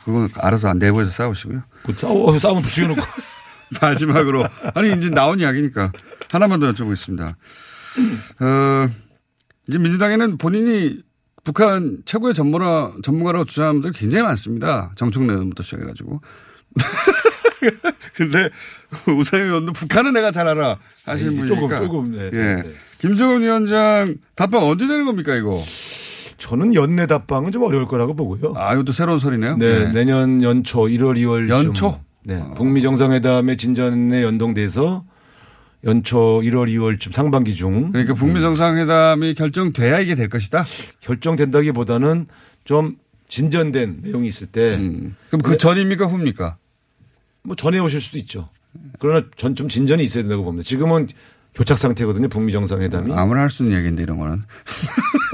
그건 0.04 0.28
알아서 0.36 0.72
내부에서 0.74 1.10
싸우시고요. 1.10 1.62
그 1.82 1.92
싸워, 1.94 2.38
싸우면 2.38 2.62
붙여놓고. 2.62 3.00
마지막으로. 3.80 4.46
아니, 4.74 4.92
이제 4.92 5.10
나온 5.10 5.40
이야기니까 5.40 5.92
하나만 6.30 6.60
더 6.60 6.72
여쭤보겠습니다. 6.72 7.34
어, 8.40 8.88
이제 9.68 9.78
민주당에는 9.78 10.38
본인이 10.38 10.98
북한 11.44 11.98
최고의 12.04 12.34
전문가, 12.34 12.92
전문가라고 13.02 13.44
주장하는 13.44 13.80
분들 13.80 13.98
굉장히 13.98 14.24
많습니다. 14.24 14.92
정청래 14.96 15.32
의원부터 15.32 15.62
시작해가지고. 15.62 16.20
근데 18.14 18.50
우상현 19.06 19.46
의원도 19.46 19.72
북한은 19.72 20.12
내가 20.12 20.30
잘 20.30 20.48
알아 20.48 20.78
하시는 21.04 21.34
분이니까. 21.36 21.78
조금, 21.78 21.86
조금, 21.86 22.12
네, 22.12 22.26
예. 22.26 22.30
네, 22.30 22.62
네. 22.62 22.72
김정은 22.98 23.42
위원장 23.42 24.16
답방 24.34 24.64
언제 24.64 24.86
되는 24.86 25.04
겁니까 25.04 25.34
이거? 25.34 25.62
저는 26.38 26.74
연내 26.74 27.06
답방은 27.06 27.52
좀 27.52 27.62
어려울 27.62 27.86
거라고 27.86 28.14
보고요. 28.14 28.54
아, 28.56 28.74
이것도 28.74 28.92
새로운 28.92 29.18
소리네요. 29.18 29.56
네, 29.56 29.92
내년 29.92 30.42
연초 30.42 30.80
1월 30.80 31.16
2월 31.18 31.48
연초? 31.48 32.00
네, 32.24 32.42
북미 32.56 32.82
정상회담의 32.82 33.56
진전에 33.56 34.22
연동돼서 34.22 35.04
연초 35.84 36.40
1월 36.42 36.68
2월쯤 36.68 37.12
상반기 37.12 37.54
중 37.54 37.92
그러니까 37.92 38.14
북미 38.14 38.40
정상회담이 38.40 39.34
결정돼야 39.34 40.00
이게 40.00 40.14
될 40.14 40.28
것이다. 40.28 40.64
결정된다기보다는 41.00 42.26
좀 42.64 42.96
진전된 43.28 44.00
내용이 44.02 44.28
있을 44.28 44.46
때 44.48 44.76
그럼 45.28 45.42
그 45.42 45.56
전입니까 45.56 46.06
후입니까? 46.06 46.56
뭐 47.46 47.56
전해 47.56 47.78
오실 47.78 48.00
수도 48.00 48.18
있죠. 48.18 48.48
그러나 48.98 49.26
전 49.36 49.54
좀 49.54 49.68
진전이 49.68 50.02
있어야 50.04 50.22
된다고 50.24 50.44
봅니다. 50.44 50.64
지금은 50.66 51.08
교착 51.54 51.78
상태거든요. 51.78 52.28
북미 52.28 52.52
정상회담이. 52.52 53.12
아무나 53.14 53.40
할 53.42 53.50
수 53.50 53.62
있는 53.62 53.78
얘기인데 53.78 54.02
이런 54.02 54.18
거는. 54.18 54.42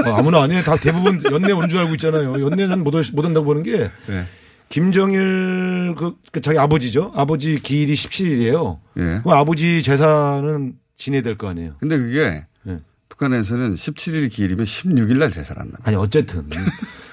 아, 0.04 0.18
아무나 0.18 0.42
아니에요. 0.42 0.62
다 0.62 0.76
대부분 0.76 1.20
연내 1.30 1.52
온 1.52 1.68
줄 1.68 1.80
알고 1.80 1.92
있잖아요. 1.94 2.40
연내는 2.44 2.84
못, 2.84 2.94
올- 2.94 3.02
못 3.12 3.24
온다고 3.24 3.46
보는 3.46 3.62
게 3.64 3.90
네. 4.06 4.24
김정일 4.68 5.94
그, 5.96 6.14
그 6.30 6.40
자기 6.40 6.58
아버지죠. 6.58 7.12
아버지 7.14 7.60
기일이 7.60 7.92
17일이에요. 7.94 8.78
예. 8.98 9.20
그 9.22 9.30
아버지 9.30 9.82
재산은 9.82 10.74
지내야 10.96 11.22
될 11.22 11.36
거 11.36 11.48
아니에요. 11.48 11.74
근데 11.80 11.98
그게 11.98 12.44
네. 12.62 12.78
북한에서는 13.08 13.74
17일 13.74 14.30
기일이면 14.30 14.64
16일 14.64 15.18
날 15.18 15.30
제설한다. 15.30 15.78
아니 15.82 15.96
어쨌든 15.96 16.48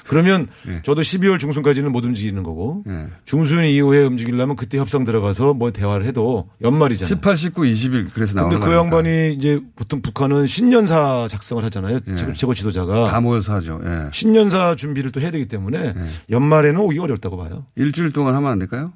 그러면 0.09 0.47
저도 0.83 1.01
12월 1.01 1.37
중순까지는 1.39 1.91
못 1.91 2.03
움직이는 2.03 2.41
거고 2.41 2.83
네. 2.85 3.07
중순 3.25 3.63
이후에 3.63 4.03
움직이려면 4.03 4.55
그때 4.55 4.79
협상 4.79 5.03
들어가서 5.05 5.53
뭐 5.53 5.71
대화를 5.71 6.05
해도 6.05 6.49
연말이잖아요. 6.61 7.07
18, 7.07 7.37
19, 7.37 7.61
20일 7.61 8.09
그래서 8.13 8.33
나오는 8.39 8.59
근데 8.59 8.65
그 8.65 8.75
거니까. 8.75 8.97
양반이 8.97 9.33
이제 9.35 9.59
보통 9.75 10.01
북한은 10.01 10.47
신년사 10.47 11.27
작성을 11.29 11.63
하잖아요. 11.65 11.99
예. 12.07 12.15
최고- 12.15 12.33
최고 12.33 12.53
지도자가 12.55 13.09
다 13.11 13.21
모여서 13.21 13.53
하죠. 13.53 13.79
예. 13.85 14.09
신년사 14.11 14.75
준비를 14.75 15.11
또 15.11 15.21
해야 15.21 15.29
되기 15.29 15.45
때문에 15.47 15.93
연말에는 16.31 16.79
오기 16.81 16.97
어렵다고 16.99 17.37
봐요. 17.37 17.65
일주일 17.75 18.11
동안 18.11 18.33
하면 18.35 18.51
안 18.51 18.57
될까요? 18.59 18.91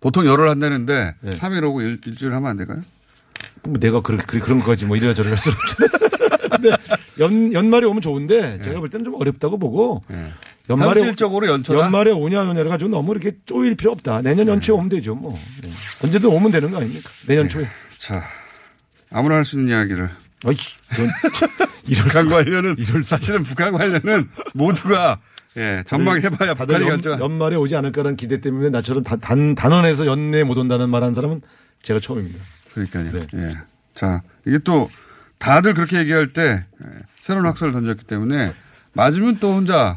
보통 0.00 0.26
열흘 0.26 0.48
한다는데 0.48 1.14
네. 1.20 1.30
3일 1.30 1.62
오고 1.64 1.80
일, 1.82 2.00
일주일 2.04 2.34
하면 2.34 2.50
안 2.50 2.56
될까요? 2.56 2.80
뭐 3.62 3.78
내가 3.78 4.00
그렇게 4.00 4.24
그런, 4.26 4.42
그런 4.42 4.58
거까지 4.58 4.84
뭐 4.86 4.96
이래라 4.96 5.14
저래라 5.14 5.32
할 5.32 5.38
수는 5.38 5.56
없잖아요. 5.56 5.96
연, 7.18 7.52
연말에 7.52 7.86
오면 7.86 8.00
좋은데 8.00 8.60
제가 8.60 8.78
볼 8.80 8.88
때는 8.90 9.04
좀 9.04 9.14
어렵다고 9.14 9.58
보고 9.58 10.02
예. 10.10 10.26
연말에 10.68 11.00
현실적으로 11.00 11.46
연초다. 11.46 11.78
연말에 11.78 12.10
오냐 12.10 12.40
안 12.40 12.48
오냐를 12.48 12.70
가지고 12.70 12.90
너무 12.90 13.12
이렇게 13.12 13.32
쪼일 13.46 13.76
필요 13.76 13.92
없다. 13.92 14.22
내년 14.22 14.48
연초에 14.48 14.74
오면 14.74 14.88
되죠 14.88 15.14
뭐. 15.14 15.38
네. 15.62 15.70
언제든 16.02 16.28
오면 16.28 16.50
되는 16.50 16.70
거 16.70 16.78
아닙니까? 16.78 17.10
내년 17.26 17.48
초에. 17.48 17.68
자, 17.98 18.22
아무나 19.10 19.36
할 19.36 19.44
수 19.44 19.58
있는 19.58 19.72
이야기를. 19.72 20.10
이런, 20.44 21.10
이럴 21.86 22.02
북한. 22.04 22.28
관련은 22.28 22.76
사실은 23.04 23.42
북한 23.42 23.72
관련은 23.72 24.28
모두가 24.54 25.18
예, 25.56 25.82
전망해봐야 25.86 26.54
다들 26.54 26.74
북한이 26.74 26.84
연, 26.84 27.00
결정. 27.00 27.20
연말에 27.20 27.56
오지 27.56 27.74
않을까라는 27.76 28.16
기대 28.16 28.40
때문에 28.40 28.68
나처럼 28.70 29.02
단, 29.02 29.18
단, 29.20 29.54
단언해서 29.54 30.04
연내에 30.06 30.44
못 30.44 30.58
온다는 30.58 30.90
말 30.90 31.02
한 31.02 31.14
사람은 31.14 31.40
제가 31.82 31.98
처음입니다. 32.00 32.44
그러니까요. 32.74 33.10
네. 33.12 33.26
예. 33.34 33.52
자, 33.94 34.22
이게 34.44 34.58
또 34.58 34.90
다들 35.38 35.72
그렇게 35.74 35.98
얘기할 35.98 36.32
때 36.34 36.64
예, 36.84 36.88
새로운 37.20 37.46
학설을 37.46 37.72
던졌기 37.72 38.04
때문에 38.04 38.52
맞으면 38.92 39.38
또 39.40 39.54
혼자 39.54 39.96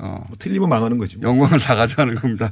어, 0.00 0.24
뭐 0.26 0.36
틀리면 0.38 0.68
망하는 0.68 0.98
거지. 0.98 1.18
뭐. 1.18 1.28
영광을 1.28 1.58
다 1.58 1.76
가져가는 1.76 2.14
겁니다. 2.14 2.50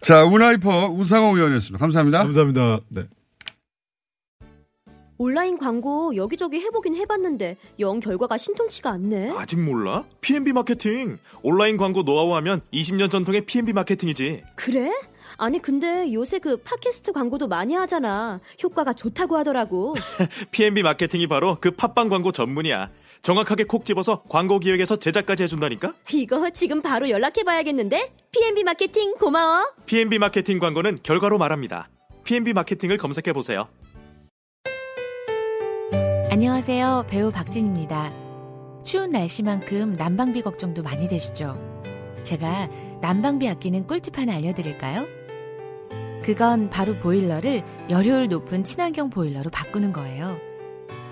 자, 0.00 0.24
우나이퍼 0.24 0.88
우상호 0.88 1.36
의원이었습니다. 1.36 1.78
감사합니다. 1.78 2.18
감사합니다. 2.18 2.80
네. 2.88 3.04
온라인 5.18 5.56
광고 5.56 6.16
여기저기 6.16 6.58
해보긴 6.58 6.96
해봤는데 6.96 7.56
영 7.78 8.00
결과가 8.00 8.38
신통치가 8.38 8.90
않네. 8.90 9.34
아직 9.36 9.60
몰라? 9.60 10.04
P&B 10.20 10.52
마케팅. 10.52 11.18
온라인 11.42 11.76
광고 11.76 12.02
노하우 12.02 12.34
하면 12.34 12.60
20년 12.72 13.08
전통의 13.08 13.46
P&B 13.46 13.72
마케팅이지. 13.72 14.42
그래? 14.56 14.90
아니 15.36 15.60
근데 15.60 16.12
요새 16.12 16.38
그 16.38 16.56
팟캐스트 16.56 17.12
광고도 17.12 17.46
많이 17.46 17.74
하잖아. 17.74 18.40
효과가 18.62 18.94
좋다고 18.94 19.36
하더라고. 19.36 19.94
P&B 20.50 20.82
마케팅이 20.82 21.28
바로 21.28 21.58
그 21.60 21.70
팟빵 21.70 22.08
광고 22.08 22.32
전문이야. 22.32 22.90
정확하게 23.22 23.64
콕 23.64 23.84
집어서 23.84 24.22
광고 24.28 24.58
기획에서 24.58 24.96
제작까지 24.96 25.44
해준다니까? 25.44 25.94
이거 26.12 26.50
지금 26.50 26.82
바로 26.82 27.08
연락해봐야겠는데? 27.08 28.12
P&B 28.32 28.64
마케팅 28.64 29.14
고마워. 29.14 29.72
P&B 29.86 30.18
마케팅 30.18 30.58
광고는 30.58 30.98
결과로 31.04 31.38
말합니다. 31.38 31.88
P&B 32.24 32.52
마케팅을 32.52 32.98
검색해보세요. 32.98 33.68
안녕하세요. 36.30 37.06
배우 37.08 37.30
박진입니다. 37.30 38.12
추운 38.84 39.10
날씨만큼 39.10 39.94
난방비 39.96 40.42
걱정도 40.42 40.82
많이 40.82 41.06
되시죠? 41.08 41.56
제가 42.24 42.68
난방비 43.00 43.48
아끼는 43.48 43.86
꿀팁 43.86 44.18
하나 44.18 44.34
알려드릴까요? 44.34 45.06
그건 46.24 46.70
바로 46.70 46.96
보일러를 46.96 47.62
열효율 47.88 48.28
높은 48.28 48.64
친환경 48.64 49.10
보일러로 49.10 49.50
바꾸는 49.50 49.92
거예요. 49.92 50.38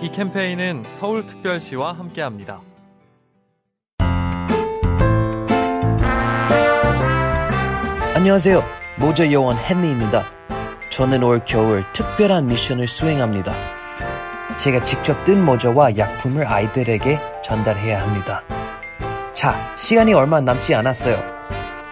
이 0.00 0.12
캠페인은 0.12 0.84
서울특별시와 0.84 1.92
함께합니다. 1.92 2.60
안녕하세요. 8.14 8.62
모자 9.00 9.30
요원 9.32 9.56
헨리입니다. 9.58 10.26
저는 10.90 11.24
올 11.24 11.44
겨울 11.44 11.84
특별한 11.92 12.46
미션을 12.46 12.86
수행합니다. 12.86 13.52
제가 14.56 14.84
직접 14.84 15.24
뜬 15.24 15.44
모자와 15.44 15.96
약품을 15.96 16.46
아이들에게 16.46 17.18
전달해야 17.42 18.00
합니다. 18.02 18.42
자, 19.32 19.74
시간이 19.76 20.14
얼마 20.14 20.40
남지 20.40 20.76
않았어요. 20.76 21.20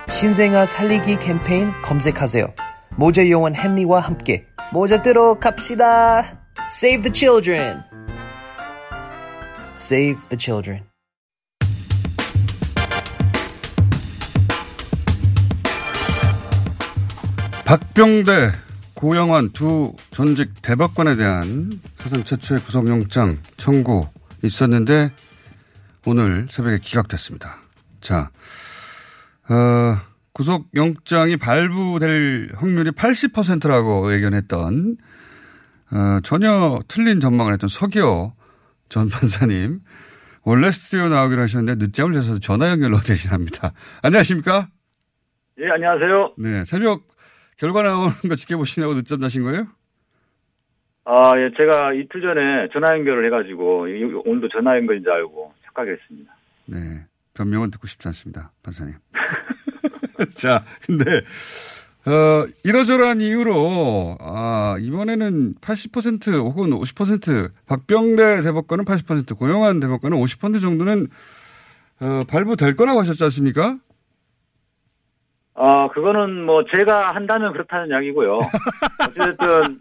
신생아 0.09 0.65
살리기 0.65 1.19
캠페인 1.19 1.73
검색하세요. 1.83 2.55
모자 2.97 3.29
요원 3.29 3.57
헨리와 3.57 3.99
함께 3.99 4.47
모자 4.73 5.03
뜨러 5.03 5.35
갑시다. 5.35 6.23
Save 6.71 7.03
the 7.03 7.13
children. 7.13 7.96
Save 9.77 10.19
the 10.31 10.39
children. 10.39 10.85
박병대, 17.67 18.53
고영환 18.95 19.51
두 19.53 19.95
전직 20.13 20.63
대법관에 20.63 21.17
대한 21.17 21.71
사상 21.99 22.25
최초의 22.25 22.63
구속영장 22.63 23.39
청구 23.59 24.09
있었는데 24.43 25.13
오늘 26.07 26.47
새벽에 26.51 26.79
기각됐습니다. 26.79 27.59
자, 28.01 28.31
어, 29.51 30.01
구속영장이 30.33 31.37
발부될 31.37 32.53
확률이 32.55 32.93
80%라고 32.93 34.15
예견했던 34.15 34.97
어, 35.91 36.21
전혀 36.23 36.81
틀린 36.89 37.21
전망을 37.21 37.53
했던 37.53 37.69
서기호 37.69 38.33
전 38.89 39.09
판사님 39.09 39.81
원래 40.45 40.71
스튜디오 40.71 41.09
나오기로 41.09 41.43
하셨는데 41.43 41.85
늦잠을 41.85 42.15
자서 42.15 42.39
전화 42.39 42.71
연결로 42.71 42.99
대신합니다. 42.99 43.73
안녕하십니까? 44.03 44.69
예, 45.59 45.71
안녕하세요. 45.71 46.35
네, 46.39 46.65
새벽 46.65 47.03
결과 47.57 47.83
나오는 47.83 48.13
거 48.29 48.37
지켜보시냐고 48.37 48.95
늦잠 48.95 49.21
자신 49.21 49.43
거예요? 49.43 49.67
아, 51.05 51.33
예, 51.39 51.51
제가 51.57 51.95
이틀 51.95 52.21
전에 52.21 52.69
전화 52.73 52.93
연결을 52.93 53.27
해가지고 53.27 53.87
오늘도 54.25 54.49
전화 54.51 54.77
연결인 54.77 55.03
줄 55.03 55.13
알고 55.13 55.53
착각했습니다. 55.65 56.37
네, 56.67 57.07
변명은 57.35 57.71
듣고 57.71 57.87
싶지 57.87 58.07
않습니다, 58.09 58.53
판사님. 58.63 58.95
자, 60.37 60.65
근데 60.85 61.23
어, 62.07 62.47
이러저러한 62.63 63.21
이유로 63.21 64.17
아, 64.21 64.77
이번에는 64.79 65.55
80% 65.57 66.35
혹은 66.35 66.71
50% 66.71 67.51
박병대 67.67 68.43
대법관은 68.43 68.85
80% 68.85 69.37
고영한 69.37 69.81
대법관은 69.81 70.17
50% 70.17 70.61
정도는 70.61 71.09
어, 72.01 72.23
발부될 72.29 72.77
거라고 72.77 73.01
하셨지 73.01 73.25
않습니까? 73.25 73.79
아, 75.55 75.89
그거는 75.95 76.45
뭐 76.45 76.63
제가 76.71 77.15
한다면 77.15 77.53
그렇다는 77.53 77.89
이야기고요. 77.89 78.39
어쨌든 79.09 79.79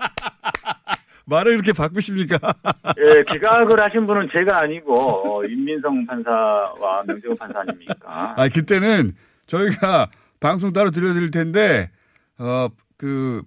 말을 1.25 1.53
이렇게 1.53 1.73
바꾸십니까? 1.73 2.39
예, 2.97 3.23
기각을 3.31 3.83
하신 3.83 4.07
분은 4.07 4.29
제가 4.31 4.61
아니고 4.61 5.41
어, 5.41 5.43
윤민성 5.43 6.07
판사와 6.07 7.03
명재훈 7.05 7.37
판사 7.37 7.59
아닙니까? 7.59 8.33
아, 8.35 8.47
그때는 8.49 9.11
저희가 9.45 10.07
방송 10.39 10.73
따로 10.73 10.89
들려드릴 10.89 11.29
텐데 11.29 11.91
어, 12.39 12.67
그 12.97 13.41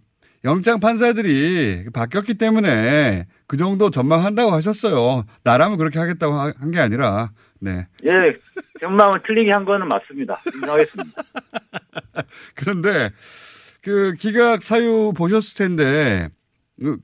영장 0.44 0.80
판사들이 0.80 1.86
바뀌었기 1.92 2.34
때문에 2.34 3.26
그 3.46 3.56
정도 3.56 3.90
전망한다고 3.90 4.52
하셨어요. 4.52 5.24
나라면 5.44 5.78
그렇게 5.78 5.98
하겠다고 5.98 6.32
한 6.34 6.70
게 6.70 6.78
아니라, 6.80 7.30
네. 7.60 7.86
예, 8.04 8.36
전망을 8.80 9.22
틀리게 9.26 9.50
한 9.50 9.64
거는 9.64 9.88
맞습니다. 9.88 10.40
인정하겠습니다. 10.54 11.22
그런데 12.54 13.10
그 13.82 14.14
기각 14.14 14.62
사유 14.62 15.12
보셨을 15.16 15.56
텐데, 15.58 16.28
그, 16.80 16.98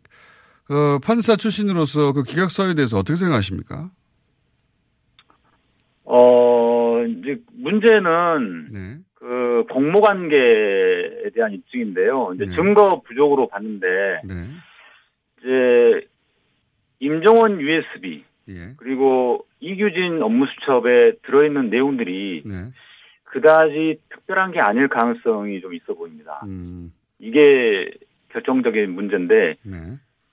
어, 0.71 0.99
판사 1.05 1.35
출신으로서 1.37 2.13
그 2.13 2.23
기각 2.23 2.51
사유에 2.51 2.75
대해서 2.75 2.99
어떻게 2.99 3.17
생각하십니까? 3.17 3.91
어, 6.05 7.03
이제 7.07 7.41
문제는 7.55 8.69
네. 8.73 8.99
그 9.25 9.65
공모 9.71 10.03
관계에 10.03 11.31
대한 11.35 11.55
입증인데요. 11.55 12.33
이제 12.35 12.45
네. 12.45 12.53
증거 12.53 13.01
부족으로 13.07 13.49
봤는데 13.49 13.87
네. 14.23 14.35
이제 15.39 16.07
임종원 17.01 17.59
USB 17.59 18.23
예. 18.51 18.75
그리고 18.77 19.47
이규진 19.61 20.21
업무수첩에 20.21 21.13
들어있는 21.23 21.71
내용들이 21.71 22.43
네. 22.45 22.55
그다지 23.25 23.99
특별한 24.11 24.53
게 24.53 24.61
아닐 24.61 24.89
가능성이 24.89 25.63
좀 25.63 25.73
있어 25.73 25.95
보입니다. 25.95 26.43
음, 26.45 26.93
이게 27.19 27.91
결정적인 28.29 28.91
문제인데 28.91 29.57
네. 29.63 29.77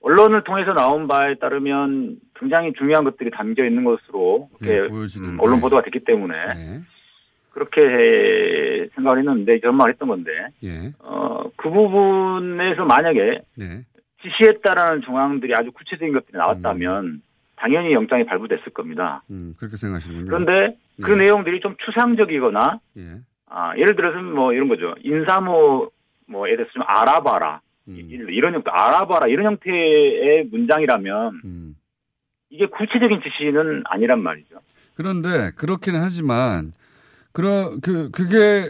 언론을 0.01 0.43
통해서 0.43 0.73
나온 0.73 1.07
바에 1.07 1.35
따르면 1.35 2.17
굉장히 2.35 2.73
중요한 2.73 3.05
것들이 3.05 3.31
담겨 3.31 3.63
있는 3.63 3.85
것으로 3.85 4.49
이렇게 4.59 4.81
네, 4.81 4.87
보여지는데. 4.89 5.35
음, 5.35 5.39
언론 5.39 5.61
보도가 5.61 5.83
됐기 5.83 5.99
때문에 6.03 6.35
네. 6.55 6.81
그렇게 7.51 8.87
생각을 8.95 9.19
했는데 9.19 9.59
전망을 9.59 9.91
했던 9.93 10.07
건데 10.07 10.31
예. 10.63 10.91
어, 10.99 11.43
그 11.57 11.69
부분에서 11.69 12.85
만약에 12.85 13.41
네. 13.57 13.81
지시했다라는 14.23 15.01
정황들이 15.03 15.53
아주 15.55 15.71
구체적인 15.71 16.13
것들이 16.13 16.37
나왔다면 16.37 17.21
당연히 17.57 17.93
영장이 17.93 18.25
발부됐을 18.25 18.71
겁니다. 18.73 19.23
음, 19.29 19.53
그렇게 19.57 19.75
생각하시는군요. 19.77 20.29
그런데 20.29 20.77
그 21.03 21.11
네. 21.11 21.25
내용들이 21.25 21.59
좀 21.59 21.75
추상적이거나 21.85 22.79
예. 22.97 23.01
아, 23.47 23.75
예를 23.77 23.95
들어서 23.95 24.21
뭐 24.21 24.53
이런 24.53 24.67
거죠. 24.67 24.95
인사모 25.03 25.89
뭐에 26.27 26.55
대해서 26.55 26.71
좀 26.73 26.83
알아봐라. 26.85 27.59
음. 27.89 27.93
이- 27.97 28.07
이런 28.33 28.53
형태 28.53 28.71
알아봐라 28.71 29.27
이런 29.27 29.45
형태의 29.45 30.45
문장이라면 30.51 31.41
음. 31.43 31.75
이게 32.49 32.65
구체적인 32.67 33.21
지시는 33.21 33.83
아니란 33.85 34.21
말이죠. 34.21 34.55
그런데 34.95 35.51
그렇기는 35.57 35.99
하지만 36.01 36.71
그러 37.33 37.71
그 37.81 38.09
그게 38.11 38.69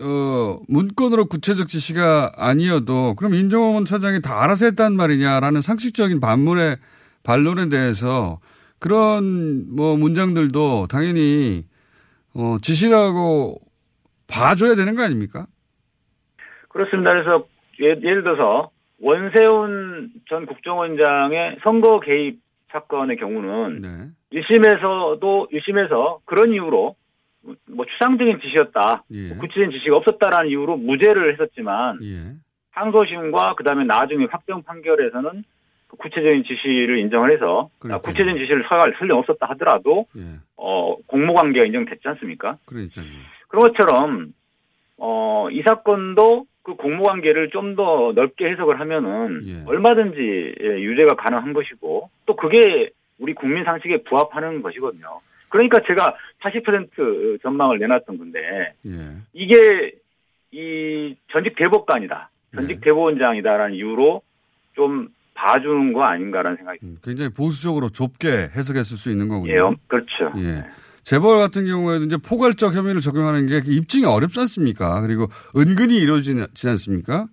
어 0.00 0.60
문건으로 0.68 1.26
구체적 1.26 1.68
지시가 1.68 2.32
아니어도 2.36 3.14
그럼 3.16 3.34
인종원 3.34 3.84
차장이 3.84 4.20
다 4.22 4.42
알아서 4.42 4.66
했단 4.66 4.94
말이냐라는 4.94 5.60
상식적인 5.60 6.20
반문의 6.20 6.76
반론에 7.24 7.68
대해서 7.68 8.38
그런 8.78 9.74
뭐 9.74 9.96
문장들도 9.96 10.86
당연히 10.88 11.64
어 12.36 12.58
지시라고 12.62 13.56
봐줘야 14.30 14.76
되는 14.76 14.94
거 14.94 15.02
아닙니까? 15.02 15.46
그렇습니다. 16.68 17.10
그래서 17.10 17.46
예, 17.80 17.88
예를 17.88 18.22
들어서 18.22 18.70
원세훈 19.00 20.10
전 20.28 20.46
국정원장의 20.46 21.58
선거 21.62 22.00
개입 22.00 22.40
사건의 22.70 23.16
경우는 23.16 23.82
네. 23.82 23.88
1심에서도 24.32 25.50
1심에서 25.50 26.18
그런 26.26 26.52
이유로 26.52 26.94
뭐 27.70 27.84
추상적인 27.86 28.40
지시였다. 28.40 29.04
예. 29.12 29.28
구체적인 29.36 29.70
지시가 29.70 29.96
없었다라는 29.96 30.50
이유로 30.50 30.76
무죄를 30.76 31.32
했었지만 31.32 31.98
예. 32.02 32.34
항소심과 32.72 33.54
그다음에 33.54 33.84
나중에 33.84 34.26
확정 34.30 34.62
판결에서는 34.62 35.42
그 35.88 35.96
구체적인 35.96 36.44
지시를 36.44 36.98
인정을 36.98 37.32
해서 37.32 37.70
그러니까요. 37.78 38.02
구체적인 38.02 38.38
지시를 38.38 38.64
설- 38.68 38.94
설령 38.98 39.18
없었다 39.18 39.46
하더라도 39.50 40.06
예. 40.16 40.22
어 40.56 40.96
공모 41.06 41.34
관계가 41.34 41.64
인정됐지 41.66 42.06
않습니까? 42.06 42.58
그러니까요. 42.66 43.06
그런 43.48 43.68
것처럼 43.68 44.32
어 44.98 45.48
이 45.50 45.62
사건도 45.62 46.44
그 46.62 46.74
공모 46.74 47.04
관계를 47.04 47.48
좀 47.50 47.74
더 47.74 48.12
넓게 48.14 48.50
해석을 48.50 48.78
하면은 48.80 49.40
예. 49.46 49.64
얼마든지 49.66 50.54
예, 50.60 50.66
유죄가 50.82 51.16
가능한 51.16 51.52
것이고 51.54 52.10
또 52.26 52.36
그게 52.36 52.90
우리 53.18 53.32
국민 53.34 53.64
상식에 53.64 54.02
부합하는 54.02 54.60
것이거든요. 54.62 55.20
그러니까 55.48 55.80
제가 55.86 56.14
80% 56.40 57.42
전망을 57.42 57.78
내놨던 57.78 58.18
건데 58.18 58.74
예. 58.86 59.16
이게 59.32 59.92
이 60.50 61.16
전직 61.32 61.56
대법관이다. 61.56 62.30
전직 62.54 62.80
대법원장이다라는 62.80 63.74
이유로 63.76 64.22
좀 64.74 65.08
봐주는 65.34 65.92
거 65.92 66.02
아닌가라는 66.02 66.56
생각이 66.56 66.80
듭니다. 66.80 67.00
굉장히 67.04 67.32
보수적으로 67.32 67.90
좁게 67.90 68.50
해석했을 68.56 68.96
수 68.96 69.10
있는 69.10 69.28
거군요. 69.28 69.52
예, 69.52 69.76
그렇죠. 69.86 70.32
예. 70.38 70.64
재벌 71.04 71.38
같은 71.38 71.64
경우에도 71.66 72.04
이제 72.04 72.16
포괄적 72.16 72.74
혐의를 72.74 73.00
적용하는 73.00 73.46
게 73.46 73.62
입증이 73.64 74.04
어렵지 74.04 74.40
않습니까? 74.40 75.00
그리고 75.00 75.26
은근히 75.56 75.96
이루어지지 75.96 76.68
않습니까? 76.68 77.28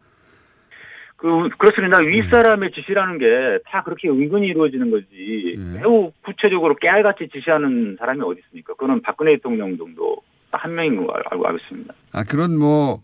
그, 1.26 1.50
그렇습니다. 1.58 1.98
윗사람의 2.02 2.72
지시라는 2.74 3.18
게 3.18 3.26
다 3.72 3.82
그렇게 3.84 4.08
은근히 4.10 4.48
이루어지는 4.48 4.92
거지. 4.92 5.56
매우 5.58 6.12
구체적으로 6.24 6.76
깨알같이 6.76 7.30
지시하는 7.34 7.96
사람이 7.98 8.22
어디 8.22 8.42
있습니까? 8.46 8.74
그거는 8.74 9.02
박근혜 9.02 9.36
대통령 9.38 9.76
정도 9.78 10.18
딱한 10.52 10.76
명인 10.76 10.98
거 10.98 11.12
알고, 11.12 11.48
알고 11.48 11.58
있습니다. 11.58 11.94
아, 12.12 12.24
그런 12.24 12.58
뭐, 12.58 13.02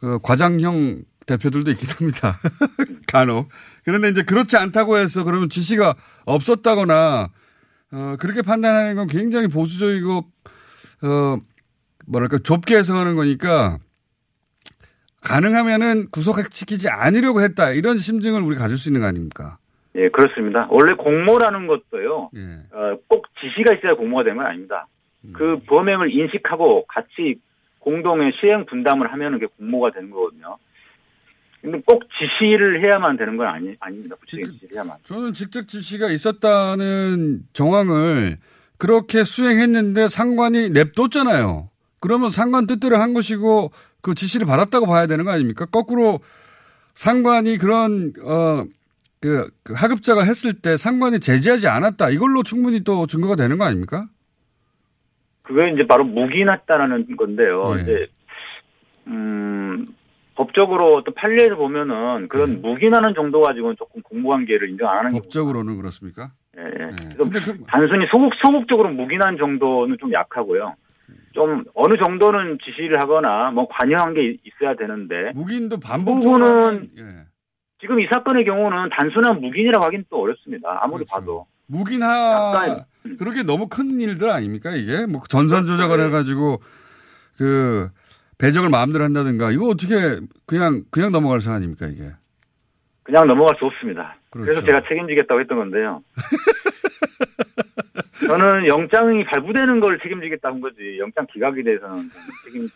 그 0.00 0.18
과장형 0.22 1.02
대표들도 1.26 1.70
있긴 1.72 1.88
합니다. 1.90 2.38
간혹. 3.12 3.48
그런데 3.84 4.08
이제 4.10 4.22
그렇지 4.22 4.56
않다고 4.56 4.96
해서 4.98 5.24
그러면 5.24 5.48
지시가 5.48 5.94
없었다거나, 6.26 7.28
어, 7.92 8.16
그렇게 8.20 8.42
판단하는 8.42 8.94
건 8.94 9.08
굉장히 9.08 9.48
보수적이고, 9.48 10.12
어, 11.02 11.36
뭐랄까, 12.06 12.38
좁게 12.38 12.76
해석하는 12.76 13.16
거니까, 13.16 13.78
가능하면은 15.24 16.10
구속시키지 16.10 16.88
않으려고 16.88 17.40
했다. 17.40 17.70
이런 17.70 17.98
심증을 17.98 18.42
우리 18.42 18.56
가질 18.56 18.76
수 18.76 18.88
있는 18.88 19.00
거 19.00 19.06
아닙니까? 19.06 19.58
예, 19.96 20.08
그렇습니다. 20.08 20.66
원래 20.70 20.94
공모라는 20.94 21.66
것도요, 21.66 22.30
예. 22.36 22.40
어, 22.72 22.98
꼭 23.08 23.26
지시가 23.40 23.74
있어야 23.74 23.94
공모가 23.94 24.24
되는 24.24 24.36
건 24.36 24.46
아닙니다. 24.46 24.86
그 25.32 25.58
범행을 25.66 26.12
인식하고 26.12 26.84
같이 26.86 27.40
공동의 27.78 28.32
시행 28.40 28.66
분담을 28.66 29.10
하면은 29.12 29.38
그게 29.38 29.52
공모가 29.56 29.90
되는 29.90 30.10
거거든요. 30.10 30.58
근데 31.62 31.80
꼭 31.86 32.02
지시를 32.18 32.82
해야만 32.82 33.16
되는 33.16 33.38
건 33.38 33.46
아니, 33.46 33.74
아닙니다. 33.80 34.16
구체적인 34.20 34.52
지시를 34.52 34.76
해야만. 34.76 34.98
저는 35.04 35.32
직접 35.32 35.66
지시가 35.66 36.10
있었다는 36.10 37.40
정황을 37.54 38.36
그렇게 38.76 39.24
수행했는데 39.24 40.08
상관이 40.08 40.70
냅뒀잖아요. 40.70 41.70
그러면 42.00 42.28
상관 42.28 42.66
뜻대로 42.66 42.96
한 42.96 43.14
것이고 43.14 43.70
그 44.04 44.14
지시를 44.14 44.46
받았다고 44.46 44.86
봐야 44.86 45.06
되는 45.06 45.24
거 45.24 45.30
아닙니까? 45.30 45.64
거꾸로 45.64 46.20
상관이 46.92 47.56
그런 47.56 48.12
어, 48.22 48.64
그, 49.20 49.48
그 49.64 49.72
하급자가 49.72 50.22
했을 50.22 50.52
때 50.52 50.76
상관이 50.76 51.18
제지하지 51.20 51.68
않았다. 51.68 52.10
이걸로 52.10 52.42
충분히 52.42 52.84
또 52.84 53.06
증거가 53.06 53.34
되는 53.34 53.56
거 53.56 53.64
아닙니까? 53.64 54.04
그게 55.42 55.72
이제 55.72 55.86
바로 55.86 56.04
묵인했다라는 56.04 57.16
건데요. 57.16 57.72
예. 57.76 57.80
이제 57.80 58.06
음 59.06 59.86
법적으로 60.34 61.02
또 61.04 61.12
판례에서 61.14 61.56
보면은 61.56 62.28
그런 62.28 62.60
묵인하는 62.60 63.14
정도 63.14 63.40
가지고는 63.40 63.76
조금 63.78 64.02
공무관계를 64.02 64.68
인정 64.68 64.88
안 64.88 64.98
하는. 64.98 65.12
법적으로는 65.12 65.78
그렇습니까? 65.78 66.32
예, 66.58 66.62
예. 66.62 66.90
그래서 67.16 67.54
단순히 67.68 68.06
소극 68.10 68.32
소극적으로 68.42 68.90
묵인한 68.90 69.38
정도는 69.38 69.96
좀 69.98 70.12
약하고요. 70.12 70.74
좀 71.34 71.64
어느 71.74 71.96
정도는 71.98 72.58
지시를 72.64 73.00
하거나 73.00 73.50
뭐 73.50 73.66
관여한 73.68 74.14
게 74.14 74.36
있어야 74.44 74.74
되는데 74.76 75.32
묵인도 75.34 75.76
그 75.76 75.86
반복적으로 75.86 76.44
부분은 76.44 76.90
예. 76.96 77.02
지금 77.80 78.00
이 78.00 78.06
사건의 78.06 78.44
경우는 78.44 78.90
단순한 78.90 79.40
묵인이라고 79.40 79.84
하긴 79.84 80.04
또 80.08 80.22
어렵습니다. 80.22 80.78
아무리 80.80 81.04
그렇죠. 81.04 81.14
봐도 81.14 81.46
묵인하 81.66 82.84
그렇게 83.18 83.42
너무 83.42 83.68
큰 83.68 84.00
일들 84.00 84.30
아닙니까 84.30 84.70
이게 84.76 85.06
뭐 85.06 85.20
전산 85.28 85.66
조작을 85.66 86.00
해가지고 86.00 86.58
그 87.36 87.88
배정을 88.38 88.70
마음대로 88.70 89.04
한다든가 89.04 89.50
이거 89.50 89.66
어떻게 89.66 90.20
그냥 90.46 90.84
그냥 90.90 91.10
넘어갈 91.10 91.40
사안입니까 91.40 91.86
이게 91.88 92.10
그냥 93.02 93.26
넘어갈 93.26 93.56
수 93.58 93.64
없습니다. 93.66 94.16
그래서 94.30 94.60
그렇죠. 94.60 94.66
제가 94.66 94.82
책임지겠다고 94.88 95.40
했던 95.40 95.58
건데요. 95.58 96.02
저는 98.26 98.66
영장이 98.66 99.24
발부되는 99.24 99.80
걸 99.80 99.98
책임지겠다 100.00 100.48
한 100.48 100.60
거지 100.60 100.98
영장 100.98 101.26
기각에 101.32 101.62
대해서는 101.62 101.96
저는 101.96 102.08
책임지. 102.44 102.74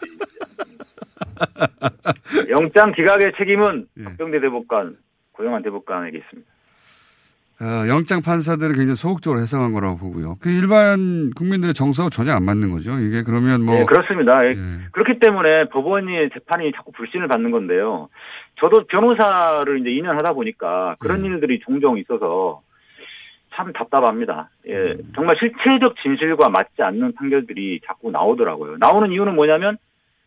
영장 2.51 2.93
기각의 2.93 3.33
책임은 3.37 3.87
예. 3.99 4.05
박병대 4.05 4.41
대법관 4.41 4.97
고영한 5.33 5.63
대법관에게 5.63 6.19
있습니다. 6.19 6.51
어, 7.61 7.89
영장 7.89 8.23
판사들은 8.23 8.75
굉장히 8.75 8.95
소극적으로 8.95 9.41
해석한 9.41 9.73
거라고 9.73 9.99
보고요. 9.99 10.37
그 10.41 10.49
일반 10.49 11.31
국민들의 11.35 11.75
정서하고 11.75 12.09
전혀 12.11 12.33
안 12.33 12.45
맞는 12.45 12.71
거죠. 12.71 12.93
이게 13.01 13.25
그러면 13.25 13.63
뭐 13.63 13.75
네, 13.75 13.85
그렇습니다. 13.85 14.47
예. 14.47 14.55
그렇기 14.93 15.19
때문에 15.19 15.69
법원이 15.71 16.31
재판이 16.35 16.71
자꾸 16.77 16.93
불신을 16.93 17.27
받는 17.27 17.51
건데요. 17.51 18.09
저도 18.61 18.87
변호사를 18.87 19.81
이제 19.81 19.91
2년 19.91 20.15
하다 20.15 20.35
보니까 20.35 20.95
그런 21.01 21.23
네. 21.23 21.29
일들이 21.29 21.59
종종 21.59 21.99
있어서 21.99 22.61
참 23.59 23.73
답답합니다. 23.73 24.51
예. 24.69 24.73
음. 24.73 25.13
정말 25.17 25.37
실체적 25.39 25.97
진실과 26.01 26.49
맞지 26.49 26.81
않는 26.81 27.15
판결들이 27.15 27.81
자꾸 27.85 28.13
나오더라고요. 28.13 28.77
나오는 28.79 29.11
이유는 29.11 29.35
뭐냐면 29.35 29.77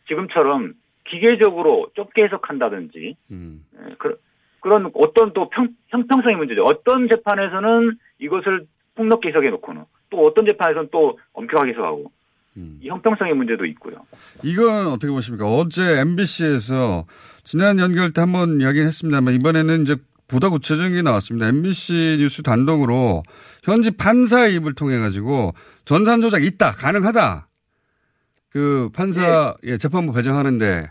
지금처럼 0.10 0.74
기계적으로 1.06 1.88
좁게 1.96 2.26
해석한다든지 2.26 3.16
음. 3.32 3.64
예, 3.80 3.96
그, 3.98 4.20
그런 4.60 4.92
어떤 4.94 5.32
또 5.32 5.50
평, 5.50 5.70
형평성의 5.88 6.36
문제죠. 6.36 6.66
어떤 6.66 7.08
재판에서는 7.08 7.98
이것을 8.20 8.66
폭넓게 8.96 9.30
해석해 9.30 9.50
놓고는 9.50 9.86
또 10.10 10.28
어떤 10.28 10.46
재판에서는 10.46 10.90
또 10.92 11.18
엄격하게 11.32 11.72
해석하고 11.72 12.12
음. 12.58 12.80
이 12.82 12.90
형평성의 12.90 13.34
문제도 13.34 13.66
있고요. 13.66 14.06
이건 14.44 14.88
어떻게 14.88 15.08
보십니까? 15.08 15.48
어제 15.48 16.02
MBC에서 16.02 17.06
지난 17.46 17.80
연결 17.80 18.12
때 18.12 18.20
한번 18.20 18.60
이야기를 18.60 18.88
했습니다만 18.88 19.36
이번에는 19.36 19.84
이제 19.84 19.96
보다 20.32 20.50
구체적인 20.50 20.94
게 20.94 21.02
나왔습니다. 21.02 21.48
MBC 21.48 22.18
뉴스 22.20 22.42
단독으로 22.42 23.24
현지 23.64 23.92
판사의 23.96 24.56
입을 24.56 24.74
통해 24.76 24.98
가지고 24.98 25.52
전산 25.86 26.22
조작 26.22 26.44
있다, 26.44 26.72
가능하다. 26.72 27.48
그 28.50 28.90
판사 28.96 29.56
예, 29.64 29.78
재판부 29.78 30.14
배정하는데 30.14 30.86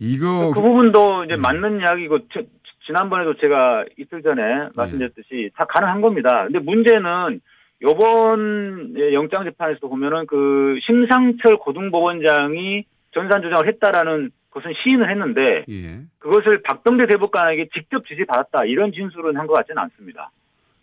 이거 0.00 0.52
그 0.54 0.60
부분도 0.60 1.24
이제 1.24 1.36
맞는 1.36 1.80
이야기고 1.80 2.18
저- 2.32 2.42
지난번에도 2.86 3.34
제가 3.36 3.84
이틀 3.98 4.22
전에 4.22 4.42
말씀드렸듯이 4.74 5.50
다 5.56 5.66
가능한 5.68 6.00
겁니다. 6.00 6.44
근데 6.44 6.58
문제는 6.60 7.40
요번 7.82 8.94
예, 8.96 9.12
영장 9.12 9.44
재판에서 9.44 9.86
보면은 9.88 10.26
그 10.26 10.78
심상철 10.86 11.58
고등법원장이 11.58 12.84
전산 13.12 13.42
조작을 13.42 13.68
했다라는 13.68 14.30
것은 14.50 14.72
시인을 14.82 15.10
했는데 15.10 15.64
예. 15.68 16.00
그것을 16.18 16.62
박병대 16.62 17.06
대법관에게 17.06 17.68
직접 17.74 18.06
지시 18.06 18.24
받았다 18.24 18.64
이런 18.64 18.92
진술은 18.92 19.36
한 19.36 19.46
것 19.46 19.54
같지는 19.54 19.82
않습니다. 19.82 20.30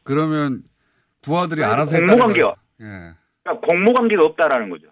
그러면 0.04 0.62
부하들이 1.24 1.64
알아서 1.64 1.98
공모 1.98 2.16
관계가. 2.26 2.56
예. 2.82 2.86
그러니까 3.44 3.66
공모 3.66 3.94
관계가 3.94 4.24
없다라는 4.24 4.70
거죠. 4.70 4.88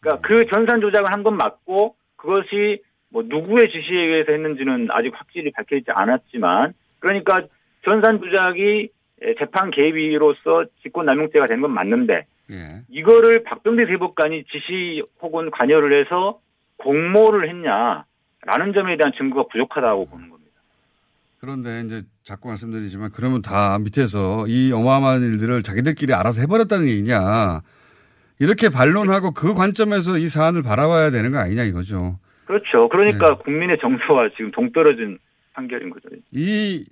그러니까 0.00 0.26
그 0.26 0.46
전산 0.48 0.80
조작을 0.80 1.10
한 1.10 1.22
건 1.22 1.36
맞고 1.36 1.96
그것이 2.16 2.82
뭐 3.10 3.22
누구의 3.26 3.70
지시에 3.70 3.96
의해서 3.98 4.32
했는지는 4.32 4.88
아직 4.90 5.12
확실히 5.14 5.50
밝혀지지 5.52 5.90
않았지만 5.90 6.74
그러니까 7.00 7.42
전산 7.84 8.20
조작이 8.20 8.90
재판 9.38 9.70
개입으로서 9.70 10.64
직권남용죄가 10.82 11.46
된 11.46 11.60
건 11.62 11.72
맞는데 11.72 12.26
예. 12.50 12.82
이거를 12.90 13.42
박병대 13.44 13.86
대법관이 13.86 14.44
지시 14.44 15.02
혹은 15.22 15.50
관여를 15.50 16.04
해서 16.04 16.38
공모를 16.78 17.48
했냐 17.48 18.04
라는 18.46 18.72
점에 18.72 18.96
대한 18.96 19.12
증거가 19.16 19.48
부족하다고 19.50 20.06
보는 20.06 20.30
겁니다. 20.30 20.50
그런데 21.40 21.82
이제 21.84 22.02
자꾸 22.22 22.48
말씀드리지만 22.48 23.10
그러면 23.12 23.42
다 23.42 23.78
밑에서 23.78 24.46
이 24.46 24.72
어마어마한 24.72 25.22
일들을 25.22 25.62
자기들끼리 25.62 26.12
알아서 26.14 26.40
해버렸다는 26.42 26.88
얘기냐. 26.88 27.60
이렇게 28.38 28.70
반론하고 28.70 29.32
그 29.32 29.54
관점에서 29.54 30.18
이 30.18 30.26
사안을 30.28 30.62
바라봐야 30.62 31.10
되는 31.10 31.30
거 31.30 31.38
아니냐 31.38 31.64
이거죠. 31.64 32.18
그렇죠. 32.46 32.88
그러니까 32.88 33.36
국민의 33.38 33.78
정서와 33.80 34.30
지금 34.36 34.50
동떨어진 34.50 35.18
판결인 35.54 35.90
거죠. 35.90 36.08
이 36.32 36.84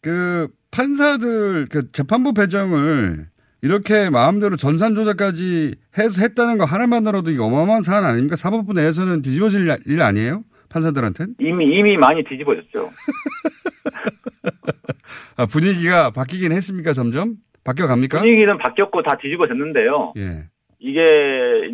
그 0.00 0.48
판사들 0.70 1.66
그 1.70 1.88
재판부 1.88 2.32
배정을 2.32 3.26
이렇게 3.62 4.10
마음대로 4.10 4.56
전산 4.56 4.94
조작까지 4.94 5.74
해서 5.98 6.20
했다는 6.22 6.58
거 6.58 6.64
하나만으로도 6.64 7.30
이거 7.30 7.46
어마어마한 7.46 7.82
사안 7.82 8.04
아닙니까? 8.04 8.36
사법부 8.36 8.74
내에서는 8.74 9.22
뒤집어질 9.22 9.76
일 9.86 10.02
아니에요? 10.02 10.44
판사들한테는? 10.68 11.34
이미 11.40 11.64
이미 11.78 11.96
많이 11.96 12.22
뒤집어졌죠. 12.24 12.90
아, 15.36 15.46
분위기가 15.46 16.10
바뀌긴 16.10 16.52
했습니까? 16.52 16.92
점점 16.92 17.36
바뀌어 17.64 17.86
갑니까? 17.86 18.20
분위기는 18.20 18.58
바뀌었고 18.58 19.02
다 19.02 19.16
뒤집어졌는데요. 19.18 20.14
예. 20.16 20.46
이게 20.78 21.00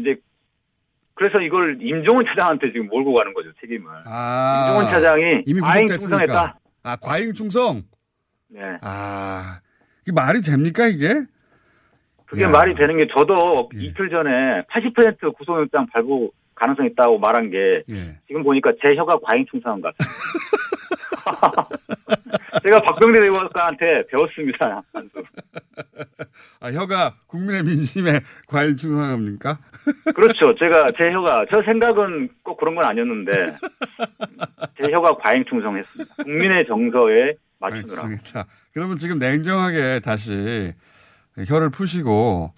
이제 0.01 0.17
그래서 1.15 1.41
이걸 1.41 1.79
임종원 1.81 2.27
차장한테 2.27 2.73
지금 2.73 2.89
몰고 2.89 3.15
가는 3.15 3.33
거죠 3.35 3.51
책임을. 3.61 3.89
아, 4.07 4.65
임종원 4.67 4.93
차장이 4.93 5.43
이미 5.47 5.61
과잉. 5.61 5.87
충성했다. 5.87 6.59
아, 6.83 6.97
과잉 6.97 7.33
충성. 7.33 7.83
네. 8.49 8.61
아, 8.83 9.61
이게 10.03 10.13
말이 10.13 10.41
됩니까 10.43 10.87
이게? 10.87 11.09
그게 12.27 12.43
야. 12.43 12.49
예. 12.49 12.51
말이 12.51 12.75
되는 12.75 12.97
게 12.97 13.07
저도 13.13 13.71
이틀 13.75 14.11
전에 14.11 14.31
80% 14.71 15.37
구속영장 15.37 15.87
발부 15.93 16.33
가능성이 16.55 16.91
있다고 16.93 17.19
말한 17.19 17.51
게 17.51 17.83
예. 17.91 18.19
지금 18.27 18.43
보니까 18.43 18.73
제 18.81 18.95
혀가 18.97 19.19
과잉 19.23 19.45
충성한 19.51 19.81
것 19.81 19.95
같아요. 19.97 20.15
제가 22.63 22.81
박병대 22.81 23.21
대법관한테 23.21 24.07
배웠습니다. 24.11 24.83
아, 26.61 26.73
혀가 26.73 27.15
국민의 27.27 27.63
민심에 27.63 28.21
과일 28.47 28.77
충성합니까? 28.77 29.59
그렇죠. 30.15 30.55
제가 30.59 30.87
제 30.97 31.13
혀가 31.13 31.47
저 31.51 31.63
생각은 31.63 32.31
꼭 32.43 32.57
그런 32.57 32.75
건 32.75 32.85
아니었는데 32.85 33.33
제 34.81 34.93
혀가 34.93 35.17
과잉 35.17 35.45
충성했습니다. 35.49 36.15
국민의 36.23 36.67
정서에 36.67 37.35
맞추느라. 37.59 38.03
알겠습니다. 38.03 38.47
그러면 38.73 38.97
지금 38.97 39.19
냉정하게 39.19 40.01
다시 40.01 40.73
혀를 41.47 41.71
푸시고 41.71 42.53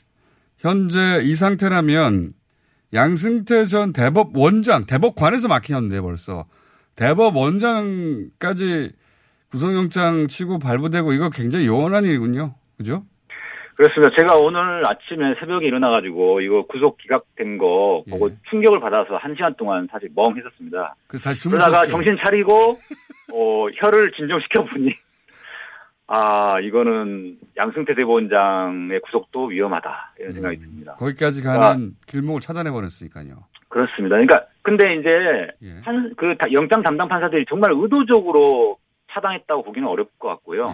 현재 0.58 1.20
이 1.22 1.34
상태라면 1.34 2.30
양승태 2.94 3.64
전 3.66 3.92
대법 3.92 4.36
원장, 4.36 4.86
대법관에서 4.86 5.48
막히는데 5.48 6.00
벌써 6.00 6.44
대법 6.94 7.36
원장까지 7.36 8.90
구속영장 9.50 10.26
치고 10.28 10.58
발부되고 10.58 11.12
이거 11.12 11.30
굉장히 11.30 11.66
요원한 11.66 12.04
일이군요. 12.04 12.54
그죠? 12.76 13.02
그렇습니다. 13.74 14.14
제가 14.18 14.36
오늘 14.36 14.86
아침에 14.86 15.34
새벽에 15.38 15.66
일어나가지고 15.66 16.40
이거 16.40 16.64
구속 16.66 16.96
기각된 16.96 17.58
거 17.58 18.02
보고 18.08 18.30
충격을 18.48 18.80
받아서 18.80 19.16
한 19.16 19.34
시간 19.34 19.54
동안 19.56 19.86
사실 19.92 20.08
멍했었습니다. 20.14 20.94
그 21.06 21.20
다시 21.20 21.48
그러다가? 21.48 21.84
정신 21.84 22.16
차리고 22.18 22.78
어, 23.34 23.66
혀를 23.76 24.12
진정시켜 24.12 24.64
보니 24.64 24.94
아 26.08 26.60
이거는 26.60 27.36
양승태 27.56 27.94
대법원장의 27.94 29.00
구속도 29.00 29.46
위험하다 29.46 30.14
이런 30.20 30.32
생각이 30.34 30.58
듭니다. 30.58 30.94
거기까지 30.98 31.42
그러니까 31.42 31.68
가는 31.68 31.92
길목을 32.06 32.40
차단해 32.40 32.70
버렸으니까요. 32.70 33.44
그렇습니다. 33.68 34.14
그러니까 34.14 34.44
근데 34.62 34.94
이제 34.96 35.48
판, 35.84 36.14
그 36.16 36.36
다- 36.38 36.50
영장 36.52 36.82
담당 36.82 37.08
판사들이 37.08 37.44
정말 37.48 37.72
의도적으로 37.74 38.78
차단했다고 39.10 39.64
보기는 39.64 39.88
어렵을 39.88 40.10
것 40.18 40.28
같고요. 40.28 40.68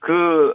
그 0.00 0.54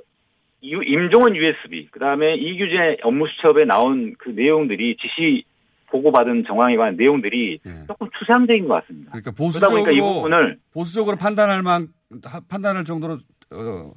유- 0.63 0.83
임종원 0.83 1.35
USB 1.35 1.87
그 1.91 1.99
다음에 1.99 2.35
이규재 2.35 2.97
업무수첩에 3.03 3.65
나온 3.65 4.13
그 4.19 4.29
내용들이 4.29 4.97
지시 4.97 5.43
보고받은 5.89 6.43
정황에 6.47 6.75
관한 6.77 6.95
내용들이 6.97 7.59
조금 7.87 8.09
추상적인 8.19 8.67
것 8.67 8.75
같습니다. 8.81 9.11
그러니까 9.11 9.31
그러다 9.31 9.37
보수적으로 9.43 9.83
보니까 9.83 9.91
이 9.91 9.99
부분을 9.99 10.57
보수적으로 10.73 11.15
판단할 11.17 11.63
만 11.63 11.87
하- 12.25 12.41
판단할 12.49 12.83
정도로 12.85 13.17
어, 13.53 13.93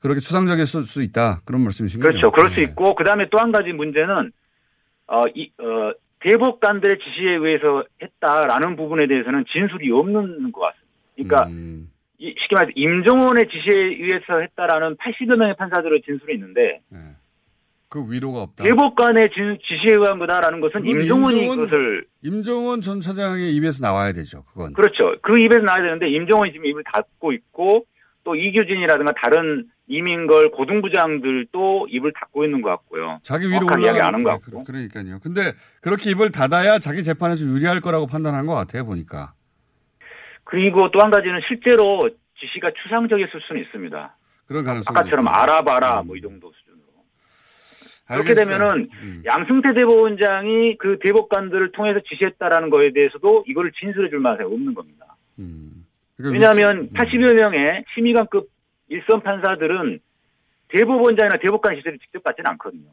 그렇게 0.00 0.20
추상적일 0.20 0.66
수, 0.66 0.82
수 0.82 1.02
있다 1.02 1.40
그런 1.44 1.62
말씀이신 1.62 2.00
거죠? 2.00 2.10
그렇죠. 2.10 2.30
그럴 2.32 2.50
수 2.50 2.60
있고 2.60 2.94
그 2.94 3.04
다음에 3.04 3.28
또 3.30 3.38
한 3.38 3.52
가지 3.52 3.72
문제는 3.72 4.30
어, 5.08 5.26
이, 5.34 5.50
어, 5.58 5.92
대법관들의 6.20 6.98
지시에 6.98 7.30
의해서 7.36 7.84
했다라는 8.02 8.76
부분에 8.76 9.06
대해서는 9.06 9.44
진술이 9.52 9.90
없는 9.92 10.52
것 10.52 10.60
같습니다. 10.60 10.84
그러니까 11.16 11.46
음. 11.48 11.90
이- 12.18 12.34
쉽게 12.38 12.54
말해서 12.56 12.72
임종원의 12.74 13.48
지시에 13.48 13.72
의해서 13.74 14.40
했다라는 14.40 14.96
80여 14.96 15.36
명의 15.36 15.54
판사들의 15.56 16.02
진술이 16.02 16.34
있는데 16.34 16.80
그 17.88 18.04
위로가 18.10 18.42
없다. 18.42 18.64
대법관의 18.64 19.30
진- 19.32 19.58
지시에 19.66 19.94
의한 19.94 20.18
거다라는 20.18 20.60
것은 20.60 20.84
임종원이 20.84 21.40
임종원- 21.46 21.56
그것을 21.56 22.04
임종원 22.22 22.80
전 22.82 23.00
차장의 23.00 23.54
입에서 23.54 23.86
나와야 23.86 24.12
되죠. 24.12 24.42
그건. 24.44 24.72
그렇죠. 24.74 25.14
그 25.22 25.38
입에서 25.38 25.64
나와야 25.64 25.82
되는데 25.82 26.08
임종원이 26.10 26.52
지금 26.52 26.66
입을 26.66 26.82
닫고 26.84 27.32
있고 27.32 27.86
또 28.28 28.36
이규진이라든가 28.36 29.14
다른 29.16 29.64
이민걸 29.86 30.50
고등부장들도 30.50 31.86
입을 31.88 32.12
닫고 32.12 32.44
있는 32.44 32.60
것 32.60 32.68
같고요. 32.68 33.20
자기 33.22 33.46
위로 33.48 33.60
정확한 33.60 33.80
이야기 33.84 34.00
안한 34.00 34.22
것 34.22 34.30
같고. 34.42 34.64
그러니까요. 34.64 35.18
근데 35.22 35.40
그렇게 35.80 36.10
입을 36.10 36.30
닫아야 36.30 36.78
자기 36.78 37.02
재판에서 37.02 37.46
유리할 37.46 37.80
거라고 37.80 38.06
판단한 38.06 38.44
것 38.44 38.54
같아요. 38.54 38.84
보니까. 38.84 39.32
그리고 40.44 40.90
또 40.90 41.00
한 41.00 41.10
가지는 41.10 41.40
실제로 41.48 42.10
지시가 42.38 42.72
추상적이었을 42.82 43.40
수는 43.48 43.62
있습니다. 43.62 44.16
그런 44.46 44.64
가능성이 44.64 44.94
아까처럼 44.98 45.24
있군요. 45.24 45.34
알아봐라 45.34 46.02
뭐이 46.02 46.20
정도 46.20 46.52
수준으로. 46.52 46.82
그렇게 48.08 48.30
알겠어요. 48.32 48.44
되면은 48.44 48.88
음. 49.02 49.22
양승태 49.24 49.72
대법원장이 49.72 50.76
그 50.76 50.98
대법관들을 51.00 51.72
통해서 51.72 52.00
지시했다라는 52.06 52.68
거에 52.68 52.92
대해서도 52.92 53.44
이거를 53.48 53.72
진술해 53.72 54.10
줄 54.10 54.20
만한 54.20 54.44
없는 54.44 54.74
겁니다. 54.74 55.16
그러니까 56.18 56.50
왜냐하면 56.50 56.88
음. 56.88 56.90
80여 56.92 57.32
명의 57.34 57.84
심의관급 57.94 58.48
일선 58.88 59.22
판사들은 59.22 60.00
대법원장이나 60.68 61.38
대법관 61.38 61.76
지시를 61.76 61.98
직접 61.98 62.22
받지는 62.22 62.50
않거든요. 62.52 62.90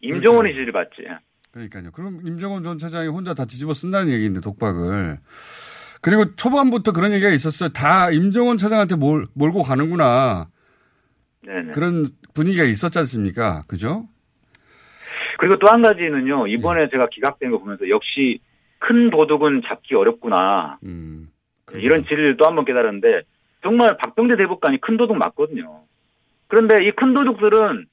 임종원의 0.00 0.52
지시를 0.52 0.72
받지. 0.72 1.04
그러니까요. 1.52 1.90
그럼 1.92 2.18
임종원 2.24 2.62
전 2.64 2.78
차장이 2.78 3.06
혼자 3.08 3.34
다 3.34 3.44
뒤집어 3.44 3.74
쓴다는 3.74 4.12
얘기인데 4.12 4.40
독박을. 4.40 5.18
그리고 6.00 6.34
초반부터 6.34 6.92
그런 6.92 7.12
얘기가 7.12 7.30
있었어요. 7.30 7.68
다 7.68 8.10
임종원 8.10 8.56
차장한테 8.58 8.96
몰, 8.96 9.26
몰고 9.34 9.62
가는구나. 9.62 10.48
네네. 11.46 11.72
그런 11.72 12.04
분위기가 12.34 12.64
있었지 12.64 12.98
않습니까? 12.98 13.62
그죠? 13.68 14.08
그리고 15.38 15.58
또 15.58 15.68
한 15.68 15.82
가지는요. 15.82 16.46
이번에 16.48 16.88
제가 16.90 17.08
기각된 17.10 17.50
거 17.50 17.58
보면서 17.58 17.88
역시 17.88 18.40
큰 18.78 19.10
도둑은 19.10 19.62
잡기 19.68 19.94
어렵구나. 19.94 20.78
음, 20.84 21.28
이런 21.80 22.04
진리를 22.04 22.36
또 22.36 22.46
한 22.46 22.54
번 22.56 22.64
깨달았는데 22.64 23.22
정말 23.62 23.96
박병대 23.96 24.36
대법관이 24.36 24.80
큰 24.80 24.96
도둑 24.96 25.16
맞거든요. 25.16 25.82
그런데 26.48 26.84
이 26.86 26.92
큰 26.92 27.14
도둑들은 27.14 27.86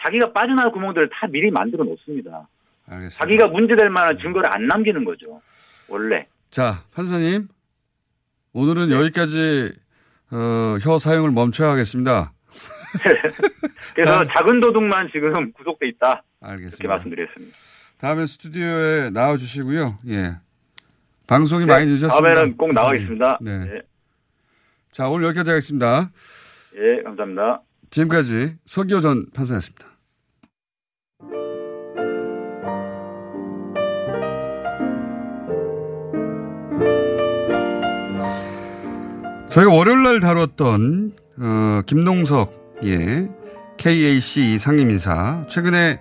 자기가 0.00 0.32
빠져나갈 0.32 0.72
구멍들을 0.72 1.10
다 1.10 1.26
미리 1.28 1.50
만들어 1.50 1.84
놓습니다. 1.84 2.48
알겠습니다. 2.86 3.16
자기가 3.24 3.46
문제될 3.48 3.88
만한 3.90 4.18
증거를 4.18 4.50
안 4.50 4.66
남기는 4.66 5.04
거죠. 5.04 5.40
원래. 5.88 6.26
자, 6.50 6.82
판사님. 6.94 7.48
오늘은 8.52 8.90
여기까지, 8.90 9.72
어, 10.32 10.76
혀 10.82 10.98
사용을 10.98 11.30
멈춰야 11.30 11.70
하겠습니다. 11.70 12.32
그래서 13.94 14.24
작은 14.24 14.60
도둑만 14.60 15.08
지금 15.12 15.52
구속돼 15.52 15.88
있다. 15.88 16.22
알겠습니다. 16.42 16.76
이렇게 16.80 16.88
말씀드렸습니다. 16.88 17.56
다음에 17.98 18.26
스튜디오에 18.26 19.10
나와 19.10 19.36
주시고요. 19.36 19.98
예. 20.08 20.32
방송이 21.32 21.64
네, 21.64 21.72
많이 21.72 21.86
늦었습니다. 21.86 22.14
다음에는 22.14 22.56
꼭 22.58 22.74
판사님. 22.74 22.74
나가겠습니다. 22.74 23.38
네. 23.40 23.58
네. 23.64 23.82
자, 24.90 25.08
오늘 25.08 25.26
여기까지 25.28 25.48
하겠습니다. 25.48 26.10
예, 26.76 27.02
감사합니다. 27.04 27.62
지금까지 27.88 28.56
서기호 28.66 29.00
전 29.00 29.30
판사였습니다. 29.34 29.86
저희가 39.48 39.72
월요일 39.72 40.02
날 40.02 40.20
다뤘던 40.20 41.12
어, 41.38 41.80
김동석 41.86 42.78
예 42.84 43.28
KAC 43.78 44.58
상임이사 44.58 45.46
최근에 45.48 45.98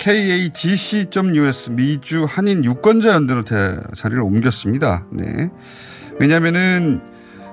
KAGC.US 0.00 1.70
미주 1.72 2.24
한인 2.24 2.64
유권자 2.64 3.10
연대로 3.10 3.44
대- 3.44 3.76
자리를 3.94 4.20
옮겼습니다. 4.22 5.06
네. 5.12 5.50
왜냐면은 6.18 7.02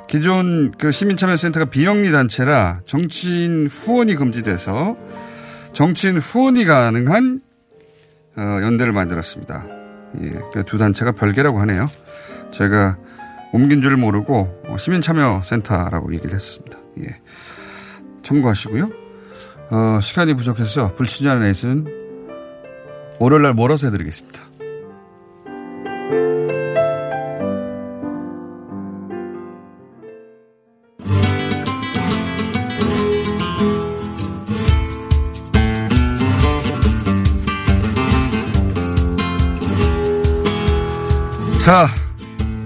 기존 0.07 0.71
그 0.71 0.91
시민참여센터가 0.93 1.65
비영리 1.65 2.09
단체라 2.11 2.79
정치인 2.85 3.67
후원이 3.67 4.15
금지돼서 4.15 4.95
정치인 5.73 6.17
후원이 6.17 6.63
가능한 6.63 7.41
어, 8.37 8.41
연대를 8.61 8.93
만들었습니다. 8.93 9.65
예, 10.21 10.29
그두 10.53 10.77
단체가 10.77 11.11
별개라고 11.11 11.59
하네요. 11.61 11.89
제가 12.51 12.97
옮긴 13.51 13.81
줄 13.81 13.97
모르고 13.97 14.63
어, 14.67 14.77
시민참여센터라고 14.77 16.13
얘기를 16.13 16.33
했습니다. 16.33 16.79
예. 17.01 17.19
참고하시고요. 18.23 18.89
어, 19.71 19.99
시간이 20.01 20.33
부족해서 20.35 20.93
불친절 20.93 21.41
레이스는 21.41 21.96
월요일날 23.19 23.53
몰아서 23.53 23.87
해드리겠습니다. 23.87 24.47
자, 41.67 41.87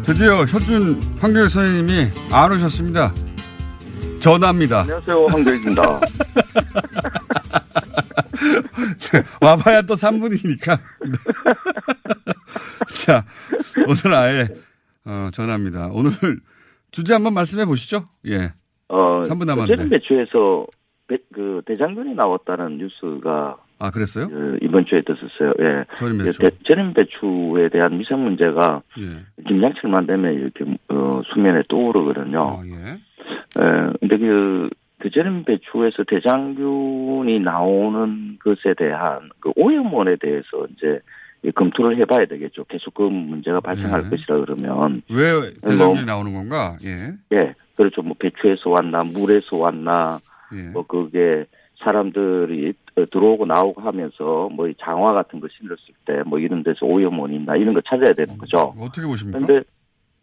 드디어 0.03 0.45
현준 0.45 1.01
황교익 1.19 1.49
선생님이 1.49 2.09
안 2.31 2.51
오셨습니다. 2.51 3.11
전화입니다. 4.19 4.81
안녕하세요, 4.81 5.25
황교익입니다. 5.25 6.01
와봐야 9.41 9.81
또 9.83 9.93
3분이니까. 9.95 10.79
자, 13.05 13.23
오늘 13.87 14.15
아예, 14.15 14.47
어, 15.05 15.29
전화입니다. 15.31 15.89
오늘 15.93 16.11
주제 16.91 17.13
한번 17.13 17.33
말씀해 17.33 17.65
보시죠. 17.65 18.07
예. 18.27 18.53
어, 18.89 19.21
3분 19.21 19.45
남았는데. 19.45 19.75
최근 19.75 19.89
매추에서 19.89 20.67
배- 21.07 21.17
그 21.33 21.61
대장균이 21.65 22.13
나왔다는 22.15 22.77
뉴스가 22.77 23.57
아, 23.79 23.89
그랬어요? 23.89 24.27
그 24.29 24.57
이번 24.61 24.85
주에 24.85 25.01
떴었어요. 25.01 25.53
예. 25.59 25.85
절임 25.95 26.19
배추. 26.23 26.39
대- 26.39 26.49
절임 26.67 26.93
배추에 26.93 27.69
대한 27.71 27.97
미생 27.97 28.23
문제가 28.23 28.81
예. 28.99 29.25
김장철만 29.47 30.05
되면 30.07 30.33
이렇게 30.33 30.65
어, 30.89 31.21
수면에 31.33 31.63
떠오르거든요. 31.69 32.41
아, 32.41 32.61
예. 32.65 32.91
에, 32.93 33.93
근데 33.99 34.17
그, 34.17 34.69
그 35.01 35.09
절임 35.09 35.43
배추에서 35.43 36.03
대장균이 36.07 37.39
나오는 37.39 38.37
것에 38.43 38.73
대한 38.77 39.29
그 39.39 39.51
오염원에 39.55 40.17
대해서 40.17 40.67
이제 40.75 40.99
이 41.43 41.51
검토를 41.51 41.97
해봐야 41.97 42.25
되겠죠. 42.25 42.63
계속 42.65 42.93
그 42.93 43.01
문제가 43.01 43.59
발생할 43.59 44.03
네. 44.03 44.09
것이라 44.11 44.39
그러면 44.41 45.01
왜 45.09 45.51
대장균이 45.67 46.05
나오는 46.05 46.31
건가? 46.33 46.77
예. 46.85 47.13
예, 47.35 47.53
그렇죠. 47.75 48.03
뭐 48.03 48.15
배추에서 48.19 48.69
왔나, 48.69 49.03
물에서 49.03 49.57
왔나, 49.57 50.19
예. 50.55 50.69
뭐 50.69 50.85
그게 50.85 51.45
사람들이 51.83 52.73
어, 52.95 53.05
들어오고 53.11 53.45
나오고 53.47 53.81
하면서 53.81 54.49
뭐이 54.49 54.75
장화 54.79 55.13
같은 55.13 55.39
거 55.39 55.47
신었을 55.47 55.93
때 56.05 56.21
뭐 56.29 56.37
이런 56.39 56.61
데서 56.61 56.85
오염원이 56.85 57.37
있나 57.37 57.55
이런 57.55 57.73
거 57.73 57.81
찾아야 57.81 58.13
되는 58.13 58.37
거죠. 58.37 58.73
어떻게 58.79 59.07
보십니까? 59.07 59.39
근데 59.39 59.63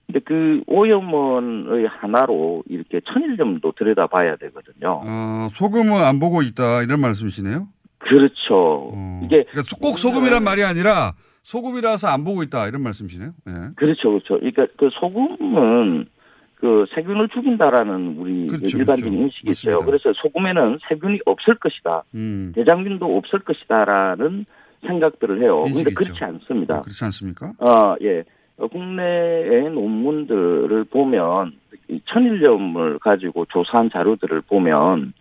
근데 0.08 0.20
그 0.20 0.62
오염원의 0.66 1.86
하나로 1.86 2.64
이렇게 2.66 3.00
천일염도 3.12 3.72
들여다봐야 3.72 4.36
되거든요. 4.36 5.02
어, 5.06 5.48
소금은 5.50 6.02
안 6.02 6.18
보고 6.18 6.40
있다 6.40 6.82
이런 6.82 7.00
말씀이시네요. 7.00 7.68
그렇죠. 7.98 8.92
이게 9.22 9.44
그러니까 9.50 9.76
꼭 9.82 9.98
소금이란 9.98 10.42
말이 10.42 10.64
아니라 10.64 11.12
소금이라서 11.42 12.08
안 12.08 12.24
보고 12.24 12.42
있다 12.42 12.68
이런 12.68 12.82
말씀이시네요. 12.82 13.32
예. 13.48 13.52
그렇죠, 13.76 14.08
그렇죠. 14.10 14.38
그러니까 14.38 14.66
그 14.78 14.88
소금은 14.98 16.06
그 16.54 16.86
세균을 16.94 17.28
죽인다라는 17.28 18.16
우리 18.18 18.46
그 18.46 18.56
그렇죠, 18.56 18.78
일반적인 18.78 19.12
그렇죠. 19.12 19.24
인식이 19.24 19.50
있어요. 19.50 19.84
그래서 19.84 20.12
소금에는 20.22 20.78
세균이 20.88 21.20
없을 21.26 21.54
것이다. 21.56 22.04
음. 22.14 22.52
대장균도 22.54 23.04
없을 23.18 23.40
것이다라는 23.40 24.46
생각들을 24.86 25.42
해요. 25.42 25.64
근데 25.64 25.80
인식이 25.80 25.94
그렇지. 25.94 26.24
않습니다. 26.24 26.80
그렇지 26.80 27.04
않습니까? 27.04 27.52
아, 27.58 27.94
예. 28.00 28.24
어, 28.58 28.66
국내의 28.66 29.70
논문들을 29.70 30.84
보면 30.84 31.52
이 31.88 32.00
천일염을 32.06 32.98
가지고 32.98 33.46
조사한 33.46 33.90
자료들을 33.90 34.42
보면 34.42 35.12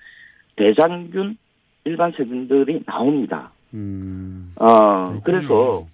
대장균 0.56 1.38
일반 1.86 2.12
세균들이 2.12 2.84
나옵니다. 2.86 3.52
음. 3.74 4.54
아, 4.60 5.20
그래서 5.24 5.86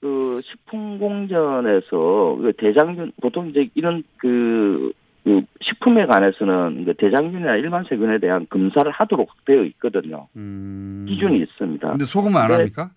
그 0.00 0.40
식품 0.44 0.98
공전에서 0.98 2.38
그 2.40 2.52
대장균 2.58 3.12
보통 3.20 3.48
이제 3.48 3.68
이런 3.74 4.04
그, 4.18 4.92
그 5.24 5.42
식품에 5.62 6.04
관해서는 6.06 6.84
그 6.84 6.94
대장균이나 6.94 7.56
일반 7.56 7.84
세균에 7.84 8.18
대한 8.18 8.46
검사를 8.50 8.88
하도록 8.90 9.28
되어 9.46 9.64
있거든요. 9.64 10.28
기준이 11.08 11.38
있습니다. 11.38 11.88
음. 11.88 11.90
근데 11.92 12.04
소금은 12.04 12.38
안 12.38 12.52
합니까? 12.52 12.90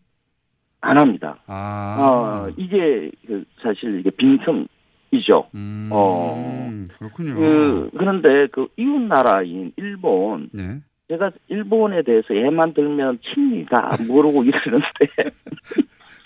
안 0.81 0.97
합니다. 0.97 1.37
아. 1.47 1.97
어, 1.99 2.53
이게 2.57 3.11
그 3.25 3.43
사실 3.61 3.99
이게 3.99 4.09
빈틈이죠. 4.11 5.47
어. 5.91 6.67
음, 6.69 6.87
그렇군요. 6.97 7.35
그 7.35 7.89
그런데 7.97 8.47
그 8.51 8.67
이웃 8.77 9.01
나라인 9.01 9.73
일본 9.75 10.49
네. 10.53 10.79
제가 11.09 11.31
일본에 11.47 12.03
대해서 12.03 12.35
예만 12.35 12.73
들면 12.73 13.19
칩니다 13.23 13.97
모르고 14.07 14.43
이러는데 14.45 15.31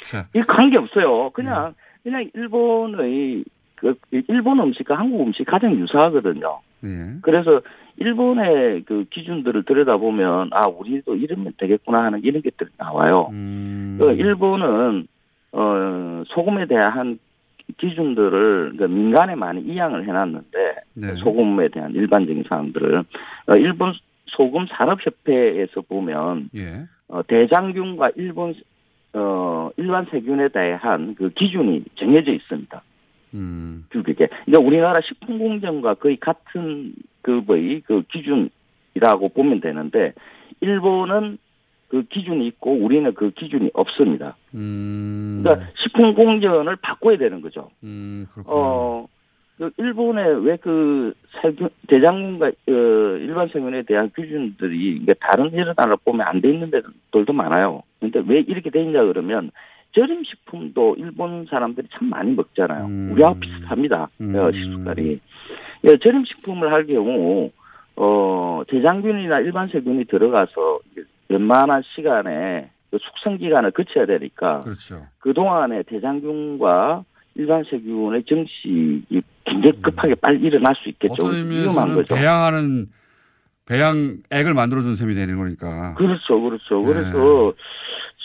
자. 0.04 0.28
이 0.36 0.41
관계 0.41 0.78
없어요. 0.78 1.30
그냥 1.32 1.74
그냥 2.04 2.30
일본의 2.34 3.43
그 3.82 3.96
일본 4.12 4.60
음식과 4.60 4.96
한국 4.96 5.22
음식 5.22 5.44
가장 5.46 5.76
유사하거든요. 5.76 6.60
예. 6.84 7.16
그래서 7.22 7.62
일본의 7.98 8.84
그 8.84 9.06
기준들을 9.10 9.64
들여다보면 9.64 10.50
아 10.54 10.68
우리도 10.68 11.16
이러면 11.16 11.54
되겠구나 11.58 12.04
하는 12.04 12.24
이런 12.24 12.44
것들이 12.44 12.70
나와요. 12.78 13.30
음. 13.32 13.98
그 14.00 14.12
일본은 14.14 15.08
어 15.52 16.24
소금에 16.28 16.68
대한 16.68 17.18
기준들을 17.78 18.76
그 18.78 18.84
민간에 18.84 19.36
많이 19.36 19.62
이양을 19.62 20.08
해놨는데 20.08 20.76
네. 20.94 21.08
소금에 21.16 21.70
대한 21.70 21.92
일반적인 21.94 22.44
사항들을 22.48 23.04
어, 23.48 23.56
일본 23.56 23.94
소금 24.28 24.68
산업협회에서 24.68 25.82
보면 25.82 26.50
예. 26.56 26.84
어, 27.08 27.24
대장균과 27.24 28.12
일본 28.16 28.54
어 29.14 29.72
일반 29.76 30.06
세균에 30.06 30.50
대한 30.50 31.16
그 31.16 31.30
기준이 31.32 31.84
정해져 31.96 32.32
있습니다. 32.32 32.82
음. 33.34 33.86
그게 33.90 34.28
그러니까 34.46 34.60
우리나라 34.60 35.02
식품공정과 35.02 35.96
거의 35.96 36.18
같은 36.18 36.94
급의 37.22 37.82
그 37.86 38.04
기준이라고 38.12 39.30
보면 39.30 39.62
되는데 39.62 40.14
일본은 40.60 41.38
그 41.90 42.04
기준이 42.04 42.48
있고 42.48 42.74
우리는 42.74 43.14
그 43.14 43.32
기준이 43.32 43.70
없습니다. 43.74 44.38
음. 44.54 45.42
그러니까 45.44 45.68
식품 45.84 46.14
공정을 46.14 46.78
바꿔야 46.78 47.18
되는 47.18 47.42
거죠. 47.42 47.70
음. 47.84 48.26
어, 48.46 49.06
그 49.58 49.72
일본에 49.78 50.24
왜그 50.24 51.14
세균 51.42 51.70
대장균과 51.88 52.48
어, 52.48 52.52
일반 53.20 53.48
세균에 53.50 53.84
대한 53.84 54.10
기준들이 54.16 54.98
이게 55.02 55.14
다른 55.20 55.52
여러 55.58 55.74
나라 55.74 55.96
보면 55.98 56.26
안 56.26 56.40
돼 56.42 56.50
있는 56.50 56.72
데들도 56.72 57.34
많아요. 57.34 57.84
근데 58.00 58.24
왜 58.26 58.40
이렇게 58.40 58.70
돼 58.70 58.82
있냐 58.84 59.04
그러면 59.04 59.52
절임 59.94 60.24
식품도 60.24 60.96
일본 60.98 61.46
사람들이 61.50 61.88
참 61.92 62.10
많이 62.10 62.32
먹잖아요. 62.34 63.12
우리하고 63.12 63.39
비슷합니다. 63.39 64.04
어, 64.04 64.52
식습관이. 64.52 65.20
예, 65.86 65.98
절임 65.98 66.24
식품을 66.26 66.72
할 66.72 66.86
경우 66.86 67.52
어 67.96 68.62
대장균이나 68.70 69.39
일반 69.39 69.68
세균이 69.68 70.06
들어가서 70.06 70.80
웬만한 71.30 71.82
시간에 71.96 72.70
그 72.89 72.98
숙성 73.02 73.38
기간을 73.38 73.72
거쳐야 73.72 74.06
되니까 74.06 74.62
그렇죠. 74.62 75.08
그 75.20 75.34
동안에 75.34 75.84
대장균과 75.84 77.04
일반 77.36 77.64
세균의 77.70 78.24
정식이 78.26 79.22
굉장히 79.46 79.82
급하게 79.82 80.16
빨리 80.16 80.42
일어날 80.42 80.76
수 80.76 80.89
있겠죠. 80.89 81.14
어떤 81.14 81.34
의미에서는 81.34 81.96
거죠. 81.96 82.16
배양하는 82.16 82.88
배양액을 83.66 84.54
만들어준 84.54 84.96
셈이 84.96 85.14
되는 85.14 85.38
거니까. 85.38 85.96
그렇죠, 85.96 86.42
그렇죠. 86.42 86.80
네. 86.82 86.94
그래서 86.94 87.54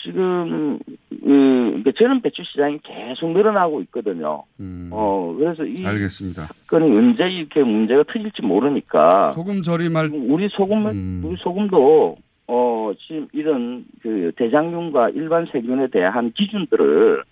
지금 0.03 0.79
그 1.09 1.17
그러니까 1.19 1.91
저는 1.97 2.21
배추 2.21 2.43
시장이 2.51 2.79
계속 2.83 3.31
늘어나고 3.31 3.81
있거든요. 3.81 4.43
어 4.91 5.35
그래서 5.37 5.65
이 5.65 5.81
음. 5.81 5.85
알겠습니다. 5.85 6.43
사건이 6.43 6.85
언제 6.97 7.23
이렇게 7.23 7.63
문제가 7.63 8.03
터질지 8.03 8.41
모르니까 8.43 9.29
소금 9.29 9.61
절임할 9.61 10.09
우리 10.13 10.47
소금 10.49 10.85
음. 10.87 11.21
우리 11.25 11.35
소금도 11.37 12.17
어 12.47 12.91
지금 13.07 13.27
이런 13.33 13.85
그 14.01 14.31
대장균과 14.37 15.09
일반 15.09 15.45
세균에 15.51 15.87
대한 15.87 16.31
기준들을 16.31 17.23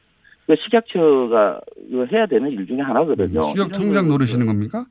그 0.47 0.55
식약처가 0.63 1.61
해야 2.11 2.25
되는 2.27 2.51
일 2.51 2.67
중에 2.67 2.81
하나거든요. 2.81 3.41
식욕 3.41 3.73
청장 3.73 4.07
노리시는 4.09 4.45
겁니까? 4.45 4.85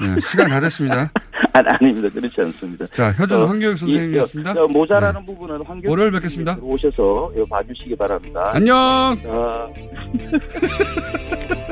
네, 0.00 0.20
시간 0.20 0.48
다 0.48 0.60
됐습니다. 0.60 1.10
아니, 1.52 1.68
아닙니다. 1.68 2.08
그렇지 2.12 2.40
않습니다. 2.40 2.86
자, 2.88 3.10
효준 3.12 3.40
어, 3.42 3.46
황교익 3.46 3.74
이- 3.74 3.76
선생님이었습니다. 3.78 4.54
저 4.54 4.66
모자라는 4.66 5.24
부분은 5.24 5.62
황교익 5.64 5.88
월요일 5.90 6.10
뵙겠습니다. 6.12 6.56
오셔서 6.60 7.32
봐주시기 7.48 7.96
바랍니다. 7.96 8.50
안녕! 8.54 9.18
자. 9.22 9.68